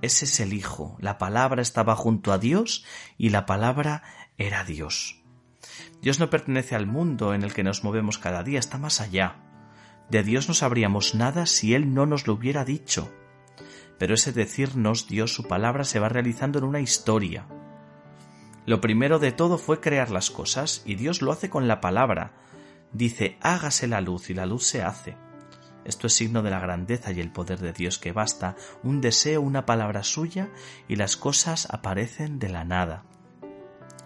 Ese 0.00 0.24
es 0.24 0.40
el 0.40 0.54
Hijo. 0.54 0.96
La 0.98 1.18
palabra 1.18 1.60
estaba 1.60 1.94
junto 1.94 2.32
a 2.32 2.38
Dios 2.38 2.86
y 3.18 3.28
la 3.28 3.44
palabra 3.44 4.02
era 4.38 4.64
Dios. 4.64 5.22
Dios 6.00 6.20
no 6.20 6.30
pertenece 6.30 6.74
al 6.74 6.86
mundo 6.86 7.34
en 7.34 7.42
el 7.42 7.52
que 7.52 7.64
nos 7.64 7.84
movemos 7.84 8.16
cada 8.16 8.42
día, 8.42 8.58
está 8.58 8.78
más 8.78 9.02
allá. 9.02 9.36
De 10.08 10.22
Dios 10.22 10.48
no 10.48 10.54
sabríamos 10.54 11.14
nada 11.14 11.44
si 11.44 11.74
Él 11.74 11.92
no 11.92 12.06
nos 12.06 12.26
lo 12.26 12.32
hubiera 12.32 12.64
dicho 12.64 13.12
pero 14.00 14.14
ese 14.14 14.32
decirnos 14.32 15.08
Dios 15.08 15.34
su 15.34 15.44
palabra 15.46 15.84
se 15.84 16.00
va 16.00 16.08
realizando 16.08 16.58
en 16.58 16.64
una 16.64 16.80
historia. 16.80 17.46
Lo 18.64 18.80
primero 18.80 19.18
de 19.18 19.30
todo 19.30 19.58
fue 19.58 19.78
crear 19.78 20.10
las 20.10 20.30
cosas, 20.30 20.80
y 20.86 20.94
Dios 20.94 21.20
lo 21.20 21.32
hace 21.32 21.50
con 21.50 21.68
la 21.68 21.82
palabra. 21.82 22.32
Dice, 22.94 23.36
hágase 23.42 23.86
la 23.86 24.00
luz, 24.00 24.30
y 24.30 24.34
la 24.34 24.46
luz 24.46 24.64
se 24.64 24.82
hace. 24.82 25.18
Esto 25.84 26.06
es 26.06 26.14
signo 26.14 26.42
de 26.42 26.48
la 26.48 26.60
grandeza 26.60 27.12
y 27.12 27.20
el 27.20 27.30
poder 27.30 27.58
de 27.58 27.74
Dios, 27.74 27.98
que 27.98 28.12
basta 28.12 28.56
un 28.82 29.02
deseo, 29.02 29.42
una 29.42 29.66
palabra 29.66 30.02
suya, 30.02 30.48
y 30.88 30.96
las 30.96 31.18
cosas 31.18 31.68
aparecen 31.70 32.38
de 32.38 32.48
la 32.48 32.64
nada. 32.64 33.04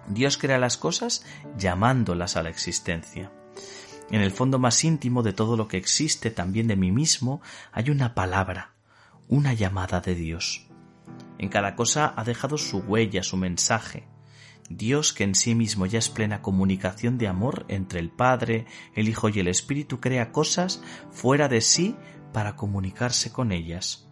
Dios 0.08 0.38
crea 0.38 0.58
las 0.58 0.76
cosas 0.76 1.24
llamándolas 1.56 2.36
a 2.36 2.42
la 2.42 2.50
existencia. 2.50 3.30
En 4.10 4.22
el 4.22 4.32
fondo 4.32 4.58
más 4.58 4.82
íntimo 4.82 5.22
de 5.22 5.32
todo 5.32 5.56
lo 5.56 5.68
que 5.68 5.76
existe, 5.76 6.32
también 6.32 6.66
de 6.66 6.74
mí 6.74 6.90
mismo, 6.90 7.40
hay 7.70 7.90
una 7.90 8.14
palabra, 8.14 8.73
una 9.28 9.54
llamada 9.54 10.00
de 10.00 10.14
Dios. 10.14 10.66
En 11.38 11.48
cada 11.48 11.76
cosa 11.76 12.12
ha 12.16 12.24
dejado 12.24 12.58
su 12.58 12.78
huella, 12.78 13.22
su 13.22 13.36
mensaje. 13.36 14.06
Dios, 14.70 15.12
que 15.12 15.24
en 15.24 15.34
sí 15.34 15.54
mismo 15.54 15.86
ya 15.86 15.98
es 15.98 16.08
plena 16.08 16.40
comunicación 16.40 17.18
de 17.18 17.28
amor 17.28 17.66
entre 17.68 18.00
el 18.00 18.10
Padre, 18.10 18.66
el 18.94 19.08
Hijo 19.08 19.28
y 19.28 19.40
el 19.40 19.48
Espíritu, 19.48 20.00
crea 20.00 20.32
cosas 20.32 20.82
fuera 21.10 21.48
de 21.48 21.60
sí 21.60 21.96
para 22.32 22.56
comunicarse 22.56 23.30
con 23.30 23.52
ellas. 23.52 24.08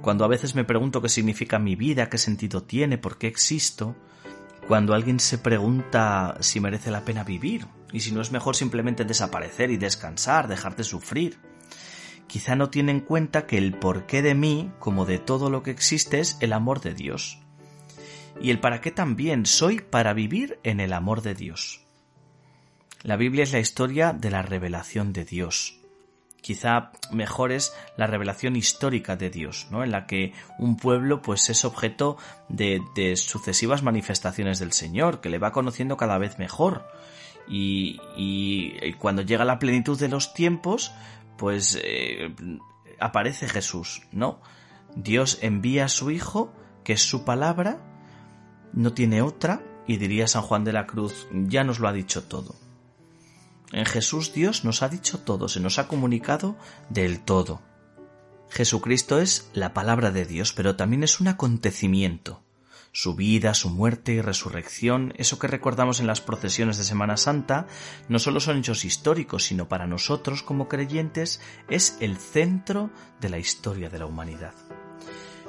Cuando 0.00 0.24
a 0.24 0.28
veces 0.28 0.54
me 0.54 0.64
pregunto 0.64 1.02
qué 1.02 1.08
significa 1.08 1.58
mi 1.58 1.76
vida, 1.76 2.08
qué 2.08 2.18
sentido 2.18 2.62
tiene, 2.62 2.98
por 2.98 3.18
qué 3.18 3.26
existo, 3.26 3.96
cuando 4.66 4.94
alguien 4.94 5.20
se 5.20 5.38
pregunta 5.38 6.36
si 6.40 6.60
merece 6.60 6.90
la 6.90 7.04
pena 7.04 7.24
vivir 7.24 7.66
y 7.92 8.00
si 8.00 8.12
no 8.12 8.20
es 8.20 8.32
mejor 8.32 8.56
simplemente 8.56 9.04
desaparecer 9.04 9.70
y 9.70 9.76
descansar, 9.76 10.48
dejar 10.48 10.76
de 10.76 10.84
sufrir. 10.84 11.38
Quizá 12.32 12.56
no 12.56 12.70
tiene 12.70 12.92
en 12.92 13.00
cuenta 13.00 13.46
que 13.46 13.58
el 13.58 13.74
porqué 13.74 14.22
de 14.22 14.34
mí, 14.34 14.70
como 14.78 15.04
de 15.04 15.18
todo 15.18 15.50
lo 15.50 15.62
que 15.62 15.70
existe, 15.70 16.18
es 16.18 16.38
el 16.40 16.54
amor 16.54 16.80
de 16.80 16.94
Dios. 16.94 17.38
Y 18.40 18.48
el 18.48 18.58
para 18.58 18.80
qué 18.80 18.90
también 18.90 19.44
soy 19.44 19.80
para 19.80 20.14
vivir 20.14 20.58
en 20.62 20.80
el 20.80 20.94
amor 20.94 21.20
de 21.20 21.34
Dios. 21.34 21.84
La 23.02 23.16
Biblia 23.16 23.42
es 23.42 23.52
la 23.52 23.60
historia 23.60 24.14
de 24.14 24.30
la 24.30 24.40
revelación 24.40 25.12
de 25.12 25.26
Dios 25.26 25.82
quizá 26.42 26.90
mejor 27.10 27.52
es 27.52 27.72
la 27.96 28.06
revelación 28.06 28.56
histórica 28.56 29.16
de 29.16 29.30
Dios, 29.30 29.68
¿no? 29.70 29.82
En 29.82 29.92
la 29.92 30.06
que 30.06 30.34
un 30.58 30.76
pueblo 30.76 31.22
pues 31.22 31.48
es 31.48 31.64
objeto 31.64 32.18
de, 32.48 32.82
sucesivas 33.16 33.82
manifestaciones 33.82 34.58
del 34.58 34.72
Señor, 34.72 35.20
que 35.20 35.30
le 35.30 35.38
va 35.38 35.52
conociendo 35.52 35.96
cada 35.96 36.18
vez 36.18 36.38
mejor. 36.38 36.84
Y, 37.48 37.98
cuando 38.98 39.22
llega 39.22 39.44
la 39.44 39.58
plenitud 39.58 39.98
de 39.98 40.08
los 40.08 40.34
tiempos, 40.34 40.92
pues 41.36 41.78
eh, 41.82 42.34
aparece 43.00 43.48
Jesús, 43.48 44.02
¿no? 44.12 44.40
Dios 44.94 45.38
envía 45.42 45.86
a 45.86 45.88
su 45.88 46.10
Hijo, 46.10 46.52
que 46.84 46.92
es 46.94 47.02
su 47.02 47.24
palabra, 47.24 47.78
no 48.72 48.92
tiene 48.92 49.22
otra, 49.22 49.62
y 49.86 49.96
diría 49.96 50.28
San 50.28 50.42
Juan 50.42 50.64
de 50.64 50.72
la 50.72 50.86
Cruz, 50.86 51.26
ya 51.32 51.64
nos 51.64 51.78
lo 51.78 51.88
ha 51.88 51.92
dicho 51.92 52.24
todo. 52.24 52.54
En 53.72 53.86
Jesús 53.86 54.32
Dios 54.34 54.64
nos 54.64 54.82
ha 54.82 54.88
dicho 54.88 55.20
todo, 55.20 55.48
se 55.48 55.60
nos 55.60 55.78
ha 55.78 55.88
comunicado 55.88 56.56
del 56.90 57.20
todo. 57.20 57.62
Jesucristo 58.50 59.18
es 59.18 59.50
la 59.54 59.72
palabra 59.72 60.10
de 60.10 60.26
Dios, 60.26 60.52
pero 60.52 60.76
también 60.76 61.02
es 61.02 61.20
un 61.20 61.28
acontecimiento. 61.28 62.42
Su 62.94 63.14
vida, 63.14 63.54
su 63.54 63.70
muerte 63.70 64.12
y 64.12 64.20
resurrección, 64.20 65.14
eso 65.16 65.38
que 65.38 65.46
recordamos 65.46 65.98
en 65.98 66.06
las 66.06 66.20
procesiones 66.20 66.76
de 66.76 66.84
Semana 66.84 67.16
Santa, 67.16 67.66
no 68.08 68.18
solo 68.18 68.38
son 68.38 68.58
hechos 68.58 68.84
históricos, 68.84 69.44
sino 69.44 69.66
para 69.66 69.86
nosotros 69.86 70.42
como 70.42 70.68
creyentes 70.68 71.40
es 71.70 71.96
el 72.00 72.18
centro 72.18 72.90
de 73.18 73.30
la 73.30 73.38
historia 73.38 73.88
de 73.88 73.98
la 73.98 74.04
humanidad. 74.04 74.52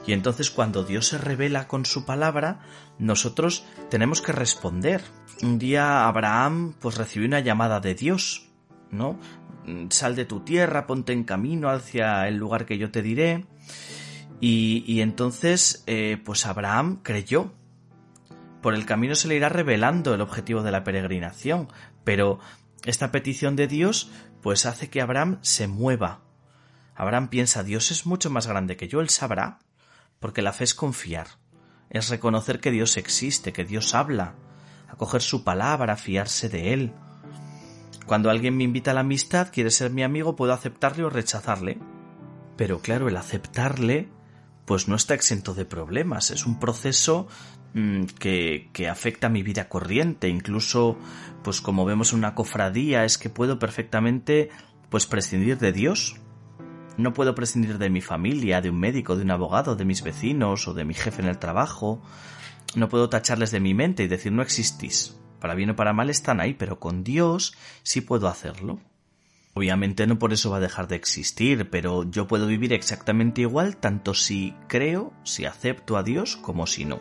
Y 0.07 0.13
entonces 0.13 0.51
cuando 0.51 0.85
Dios 0.85 1.07
se 1.07 1.17
revela 1.17 1.67
con 1.67 1.85
su 1.85 2.05
palabra, 2.05 2.59
nosotros 2.97 3.65
tenemos 3.89 4.21
que 4.21 4.31
responder. 4.31 5.01
Un 5.41 5.59
día 5.59 6.07
Abraham 6.07 6.73
pues 6.79 6.97
recibió 6.97 7.27
una 7.27 7.41
llamada 7.41 7.81
de 7.81 7.93
Dios, 7.93 8.49
¿no? 8.89 9.19
Sal 9.89 10.15
de 10.15 10.23
tu 10.25 10.41
tierra, 10.41 10.87
ponte 10.87 11.11
en 11.11 11.25
camino 11.25 11.69
hacia 11.69 12.25
el 12.29 12.35
lugar 12.35 12.65
que 12.65 12.77
yo 12.77 12.89
te 12.89 13.01
diré. 13.01 13.45
Y, 14.45 14.99
entonces, 14.99 15.85
eh, 15.87 16.21
pues 16.21 16.45
Abraham 16.45 16.99
creyó. 17.01 17.53
Por 18.61 18.73
el 18.73 18.85
camino 18.85 19.15
se 19.15 19.29
le 19.29 19.37
irá 19.37 19.47
revelando 19.47 20.13
el 20.13 20.19
objetivo 20.19 20.63
de 20.63 20.71
la 20.71 20.83
peregrinación, 20.83 21.69
pero 22.03 22.39
esta 22.83 23.09
petición 23.09 23.55
de 23.55 23.67
Dios 23.67 24.11
pues 24.41 24.65
hace 24.65 24.89
que 24.89 24.99
Abraham 24.99 25.39
se 25.43 25.69
mueva. 25.69 26.23
Abraham 26.93 27.29
piensa, 27.29 27.63
Dios 27.63 27.89
es 27.91 28.05
mucho 28.05 28.29
más 28.29 28.45
grande 28.45 28.75
que 28.75 28.89
yo, 28.89 28.99
él 28.99 29.07
sabrá 29.07 29.59
porque 30.19 30.41
la 30.41 30.51
fe 30.51 30.65
es 30.65 30.75
confiar, 30.75 31.27
es 31.89 32.09
reconocer 32.09 32.59
que 32.59 32.71
Dios 32.71 32.97
existe, 32.97 33.53
que 33.53 33.63
Dios 33.63 33.95
habla, 33.95 34.35
acoger 34.89 35.21
su 35.21 35.45
palabra, 35.45 35.95
fiarse 35.95 36.49
de 36.49 36.73
Él. 36.73 36.93
Cuando 38.05 38.29
alguien 38.29 38.57
me 38.57 38.65
invita 38.65 38.91
a 38.91 38.93
la 38.93 39.01
amistad, 39.01 39.47
quiere 39.53 39.71
ser 39.71 39.91
mi 39.91 40.03
amigo, 40.03 40.35
puedo 40.35 40.51
aceptarle 40.51 41.05
o 41.05 41.09
rechazarle. 41.09 41.79
Pero 42.57 42.79
claro, 42.79 43.07
el 43.07 43.15
aceptarle, 43.15 44.09
pues 44.65 44.87
no 44.87 44.95
está 44.95 45.13
exento 45.13 45.53
de 45.53 45.65
problemas, 45.65 46.31
es 46.31 46.45
un 46.45 46.59
proceso 46.59 47.27
mm, 47.73 48.03
que, 48.19 48.69
que 48.73 48.87
afecta 48.87 49.27
a 49.27 49.29
mi 49.29 49.43
vida 49.43 49.69
corriente, 49.69 50.29
incluso, 50.29 50.97
pues 51.43 51.61
como 51.61 51.85
vemos 51.85 52.13
en 52.13 52.19
una 52.19 52.35
cofradía, 52.35 53.05
es 53.05 53.17
que 53.17 53.29
puedo 53.29 53.59
perfectamente, 53.59 54.49
pues 54.89 55.05
prescindir 55.05 55.57
de 55.57 55.73
Dios, 55.73 56.15
no 56.97 57.13
puedo 57.13 57.33
prescindir 57.33 57.77
de 57.77 57.89
mi 57.89 58.01
familia, 58.01 58.61
de 58.61 58.69
un 58.69 58.79
médico, 58.79 59.15
de 59.15 59.23
un 59.23 59.31
abogado, 59.31 59.75
de 59.75 59.85
mis 59.85 60.03
vecinos 60.03 60.67
o 60.67 60.73
de 60.73 60.85
mi 60.85 60.93
jefe 60.93 61.21
en 61.21 61.27
el 61.27 61.39
trabajo. 61.39 62.01
No 62.75 62.87
puedo 62.87 63.09
tacharles 63.09 63.51
de 63.51 63.59
mi 63.59 63.73
mente 63.73 64.03
y 64.03 64.07
decir 64.07 64.31
no 64.31 64.43
existís. 64.43 65.17
Para 65.39 65.55
bien 65.55 65.71
o 65.71 65.75
para 65.75 65.93
mal 65.93 66.09
están 66.09 66.39
ahí, 66.39 66.53
pero 66.53 66.79
con 66.79 67.03
Dios 67.03 67.57
sí 67.81 68.01
puedo 68.01 68.27
hacerlo. 68.27 68.79
Obviamente 69.55 70.07
no 70.07 70.17
por 70.17 70.33
eso 70.33 70.49
va 70.49 70.57
a 70.57 70.61
dejar 70.61 70.87
de 70.87 70.95
existir, 70.95 71.69
pero 71.69 72.09
yo 72.09 72.27
puedo 72.27 72.47
vivir 72.47 72.73
exactamente 72.73 73.41
igual 73.41 73.77
tanto 73.77 74.13
si 74.13 74.55
creo, 74.67 75.13
si 75.23 75.45
acepto 75.45 75.95
a 75.95 76.03
Dios, 76.03 76.37
como 76.37 76.65
si 76.65 76.85
no. 76.85 76.99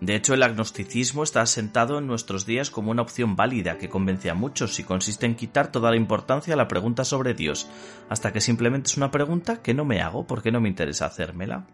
De 0.00 0.14
hecho, 0.14 0.32
el 0.32 0.44
agnosticismo 0.44 1.24
está 1.24 1.40
asentado 1.40 1.98
en 1.98 2.06
nuestros 2.06 2.46
días 2.46 2.70
como 2.70 2.92
una 2.92 3.02
opción 3.02 3.34
válida 3.34 3.78
que 3.78 3.88
convence 3.88 4.30
a 4.30 4.34
muchos 4.34 4.78
y 4.78 4.84
consiste 4.84 5.26
en 5.26 5.34
quitar 5.34 5.72
toda 5.72 5.90
la 5.90 5.96
importancia 5.96 6.54
a 6.54 6.56
la 6.56 6.68
pregunta 6.68 7.04
sobre 7.04 7.34
Dios, 7.34 7.68
hasta 8.08 8.32
que 8.32 8.40
simplemente 8.40 8.90
es 8.90 8.96
una 8.96 9.10
pregunta 9.10 9.60
que 9.60 9.74
no 9.74 9.84
me 9.84 10.00
hago 10.00 10.24
porque 10.24 10.52
no 10.52 10.60
me 10.60 10.68
interesa 10.68 11.06
hacérmela. 11.06 11.66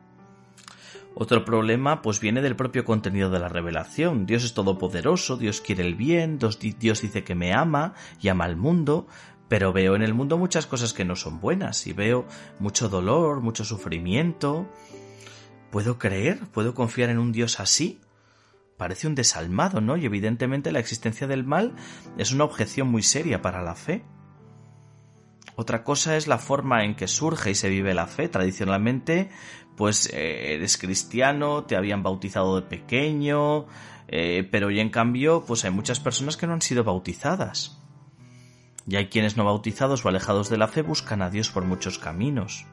Otro 1.17 1.45
problema 1.45 2.03
pues 2.03 2.19
viene 2.19 2.43
del 2.43 2.57
propio 2.57 2.85
contenido 2.85 3.31
de 3.31 3.39
la 3.39 3.49
revelación. 3.49 4.27
Dios 4.27 4.43
es 4.43 4.53
todopoderoso, 4.53 5.37
Dios 5.37 5.61
quiere 5.61 5.85
el 5.85 5.95
bien, 5.95 6.39
Dios 6.39 6.59
dice 7.03 7.23
que 7.23 7.37
me 7.37 7.53
ama 7.53 7.95
y 8.21 8.29
ama 8.29 8.47
al 8.47 8.57
mundo, 8.57 9.07
pero 9.49 9.73
veo 9.73 9.95
en 9.97 10.03
el 10.03 10.15
mundo 10.15 10.39
muchas 10.39 10.67
cosas 10.67 10.93
que 10.93 11.05
no 11.05 11.17
son 11.17 11.41
buenas 11.41 11.87
y 11.87 11.93
veo 11.93 12.27
mucho 12.59 12.89
dolor, 12.89 13.41
mucho 13.41 13.65
sufrimiento. 13.65 14.69
¿Puedo 15.71 15.99
creer? 15.99 16.41
¿Puedo 16.53 16.75
confiar 16.75 17.11
en 17.11 17.19
un 17.19 17.33
Dios 17.33 17.61
así? 17.61 18.01
parece 18.77 19.07
un 19.07 19.15
desalmado, 19.15 19.81
¿no? 19.81 19.97
Y 19.97 20.05
evidentemente 20.05 20.73
la 20.73 20.81
existencia 20.81 21.27
del 21.27 21.45
mal 21.45 21.75
es 22.19 22.33
una 22.33 22.45
objeción 22.45 22.89
muy 22.89 23.03
seria 23.03 23.43
para 23.43 23.63
la 23.63 23.75
fe. 23.75 24.05
Otra 25.57 25.85
cosa 25.85 26.17
es 26.17 26.27
la 26.27 26.39
forma 26.39 26.85
en 26.85 26.97
que 26.97 27.07
surge 27.07 27.53
y 27.53 27.55
se 27.55 27.69
vive 27.69 27.95
la 27.95 28.07
fe. 28.07 28.29
Tradicionalmente, 28.29 29.31
pues 29.77 30.13
eh, 30.13 30.55
eres 30.55 30.77
cristiano, 30.77 31.65
te 31.65 31.77
habían 31.77 32.03
bautizado 32.03 32.57
de 32.57 32.67
pequeño, 32.67 33.67
eh, 34.09 34.49
pero 34.51 34.67
hoy 34.67 34.81
en 34.81 34.91
cambio, 34.91 35.45
pues 35.47 35.65
hay 35.65 35.71
muchas 35.71 36.01
personas 36.01 36.37
que 36.37 36.47
no 36.47 36.55
han 36.55 36.63
sido 36.63 36.83
bautizadas. 36.83 37.84
Y 38.87 38.97
hay 38.97 39.09
quienes 39.09 39.37
no 39.37 39.45
bautizados 39.45 40.05
o 40.05 40.09
alejados 40.09 40.51
de 40.51 40.59
la 40.59 40.69
fe 40.69 40.83
buscan 40.83 41.23
a 41.23 41.31
Dios 41.31 41.51
por 41.51 41.65
muchos 41.65 41.99
caminos. 41.99 42.67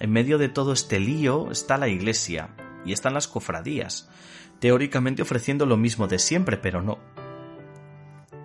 En 0.00 0.10
medio 0.10 0.38
de 0.38 0.48
todo 0.48 0.72
este 0.72 1.00
lío 1.00 1.50
está 1.50 1.76
la 1.76 1.88
Iglesia 1.88 2.50
y 2.84 2.92
están 2.92 3.14
las 3.14 3.28
cofradías, 3.28 4.08
teóricamente 4.60 5.22
ofreciendo 5.22 5.66
lo 5.66 5.76
mismo 5.76 6.06
de 6.06 6.18
siempre, 6.18 6.56
pero 6.56 6.82
no. 6.82 6.98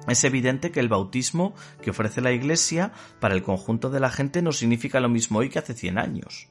Es 0.08 0.24
evidente 0.26 0.72
que 0.72 0.82
el 0.82 0.90
bautismo 0.90 1.54
que 1.82 1.92
ofrece 1.92 2.22
la 2.22 2.34
Iglesia 2.34 2.92
para 3.20 3.36
el 3.36 3.44
conjunto 3.44 3.90
de 3.90 4.02
la 4.02 4.10
gente 4.10 4.42
no 4.42 4.52
significa 4.52 5.00
lo 5.00 5.10
mismo 5.10 5.40
hoy 5.40 5.50
que 5.50 5.60
hace 5.60 5.74
100 5.74 5.98
años. 5.98 6.48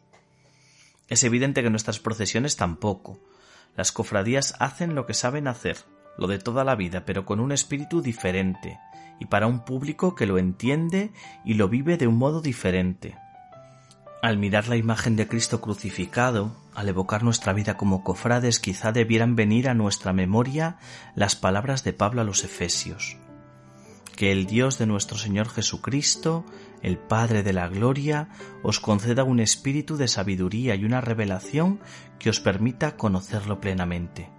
Es 1.09 1.25
evidente 1.25 1.63
que 1.63 1.69
nuestras 1.69 1.99
procesiones 1.99 2.57
tampoco. 2.57 3.19
Las 3.77 3.93
cofradías 3.93 4.55
hacen 4.59 4.95
lo 4.95 5.05
que 5.05 5.13
saben 5.13 5.49
hacer, 5.49 5.77
lo 6.17 6.27
de 6.27 6.39
toda 6.39 6.65
la 6.65 6.75
vida, 6.75 7.05
pero 7.05 7.27
con 7.27 7.41
un 7.41 7.53
espíritu 7.53 8.01
diferente, 8.01 8.79
y 9.21 9.27
para 9.27 9.47
un 9.47 9.65
público 9.65 10.15
que 10.15 10.27
lo 10.27 10.39
entiende 10.39 11.13
y 11.45 11.55
lo 11.55 11.69
vive 11.69 11.97
de 11.97 12.07
un 12.07 12.17
modo 12.17 12.41
diferente. 12.41 13.17
Al 14.23 14.39
mirar 14.39 14.69
la 14.69 14.77
imagen 14.77 15.17
de 15.17 15.27
Cristo 15.27 15.61
crucificado, 15.61 16.57
al 16.77 16.89
evocar 16.89 17.25
nuestra 17.25 17.53
vida 17.53 17.77
como 17.77 18.05
cofrades, 18.05 18.61
quizá 18.61 18.93
debieran 18.93 19.35
venir 19.35 19.69
a 19.69 19.75
nuestra 19.75 20.13
memoria 20.13 20.77
las 21.17 21.35
palabras 21.35 21.83
de 21.83 21.93
Pablo 21.93 22.21
a 22.21 22.25
los 22.25 22.45
Efesios. 22.45 23.17
Que 24.15 24.31
el 24.31 24.47
Dios 24.47 24.79
de 24.79 24.87
nuestro 24.87 25.19
Señor 25.19 25.49
Jesucristo, 25.49 26.45
el 26.83 26.99
Padre 26.99 27.43
de 27.43 27.53
la 27.53 27.67
Gloria, 27.67 28.29
os 28.63 28.79
conceda 28.79 29.25
un 29.25 29.41
espíritu 29.41 29.97
de 29.97 30.07
sabiduría 30.07 30.77
y 30.77 30.85
una 30.85 31.01
revelación 31.01 31.81
que 32.21 32.31
os 32.31 32.39
permita 32.39 32.97
conocerlo 32.97 33.61
plenamente. 33.61 34.31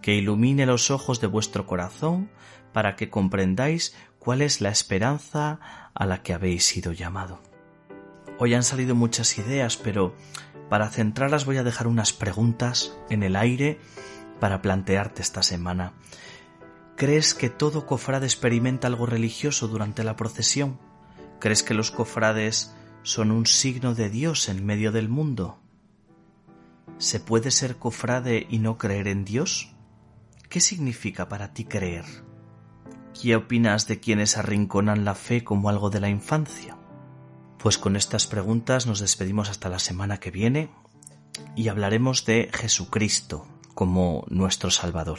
Que 0.00 0.14
ilumine 0.14 0.64
los 0.64 0.90
ojos 0.90 1.20
de 1.20 1.26
vuestro 1.26 1.66
corazón 1.66 2.30
para 2.72 2.96
que 2.96 3.10
comprendáis 3.10 3.94
cuál 4.18 4.42
es 4.42 4.60
la 4.60 4.70
esperanza 4.70 5.58
a 5.94 6.06
la 6.06 6.22
que 6.22 6.34
habéis 6.34 6.64
sido 6.64 6.92
llamado. 6.92 7.40
Hoy 8.38 8.54
han 8.54 8.62
salido 8.62 8.94
muchas 8.94 9.38
ideas, 9.38 9.76
pero 9.76 10.14
para 10.68 10.88
centrarlas 10.88 11.44
voy 11.44 11.56
a 11.56 11.64
dejar 11.64 11.86
unas 11.86 12.12
preguntas 12.12 12.96
en 13.10 13.22
el 13.22 13.36
aire 13.36 13.80
para 14.38 14.62
plantearte 14.62 15.20
esta 15.20 15.42
semana. 15.42 15.92
¿Crees 16.96 17.34
que 17.34 17.50
todo 17.50 17.86
cofrade 17.86 18.26
experimenta 18.26 18.86
algo 18.86 19.06
religioso 19.06 19.68
durante 19.68 20.04
la 20.04 20.16
procesión? 20.16 20.78
¿Crees 21.38 21.62
que 21.62 21.74
los 21.74 21.90
cofrades 21.90 22.74
son 23.02 23.30
un 23.30 23.46
signo 23.46 23.94
de 23.94 24.10
Dios 24.10 24.48
en 24.48 24.64
medio 24.64 24.92
del 24.92 25.08
mundo? 25.08 25.58
¿Se 26.98 27.18
puede 27.18 27.50
ser 27.50 27.76
cofrade 27.76 28.46
y 28.50 28.58
no 28.58 28.76
creer 28.76 29.08
en 29.08 29.24
Dios? 29.24 29.74
¿Qué 30.50 30.60
significa 30.60 31.28
para 31.28 31.54
ti 31.54 31.64
creer? 31.64 32.04
¿Qué 33.18 33.36
opinas 33.36 33.86
de 33.86 34.00
quienes 34.00 34.36
arrinconan 34.36 35.04
la 35.04 35.14
fe 35.14 35.44
como 35.44 35.68
algo 35.68 35.90
de 35.90 36.00
la 36.00 36.08
infancia? 36.08 36.76
Pues 37.58 37.76
con 37.76 37.96
estas 37.96 38.26
preguntas 38.26 38.86
nos 38.86 39.00
despedimos 39.00 39.50
hasta 39.50 39.68
la 39.68 39.78
semana 39.78 40.18
que 40.18 40.30
viene 40.30 40.70
y 41.54 41.68
hablaremos 41.68 42.24
de 42.24 42.50
Jesucristo 42.52 43.46
como 43.74 44.24
nuestro 44.28 44.70
Salvador. 44.70 45.18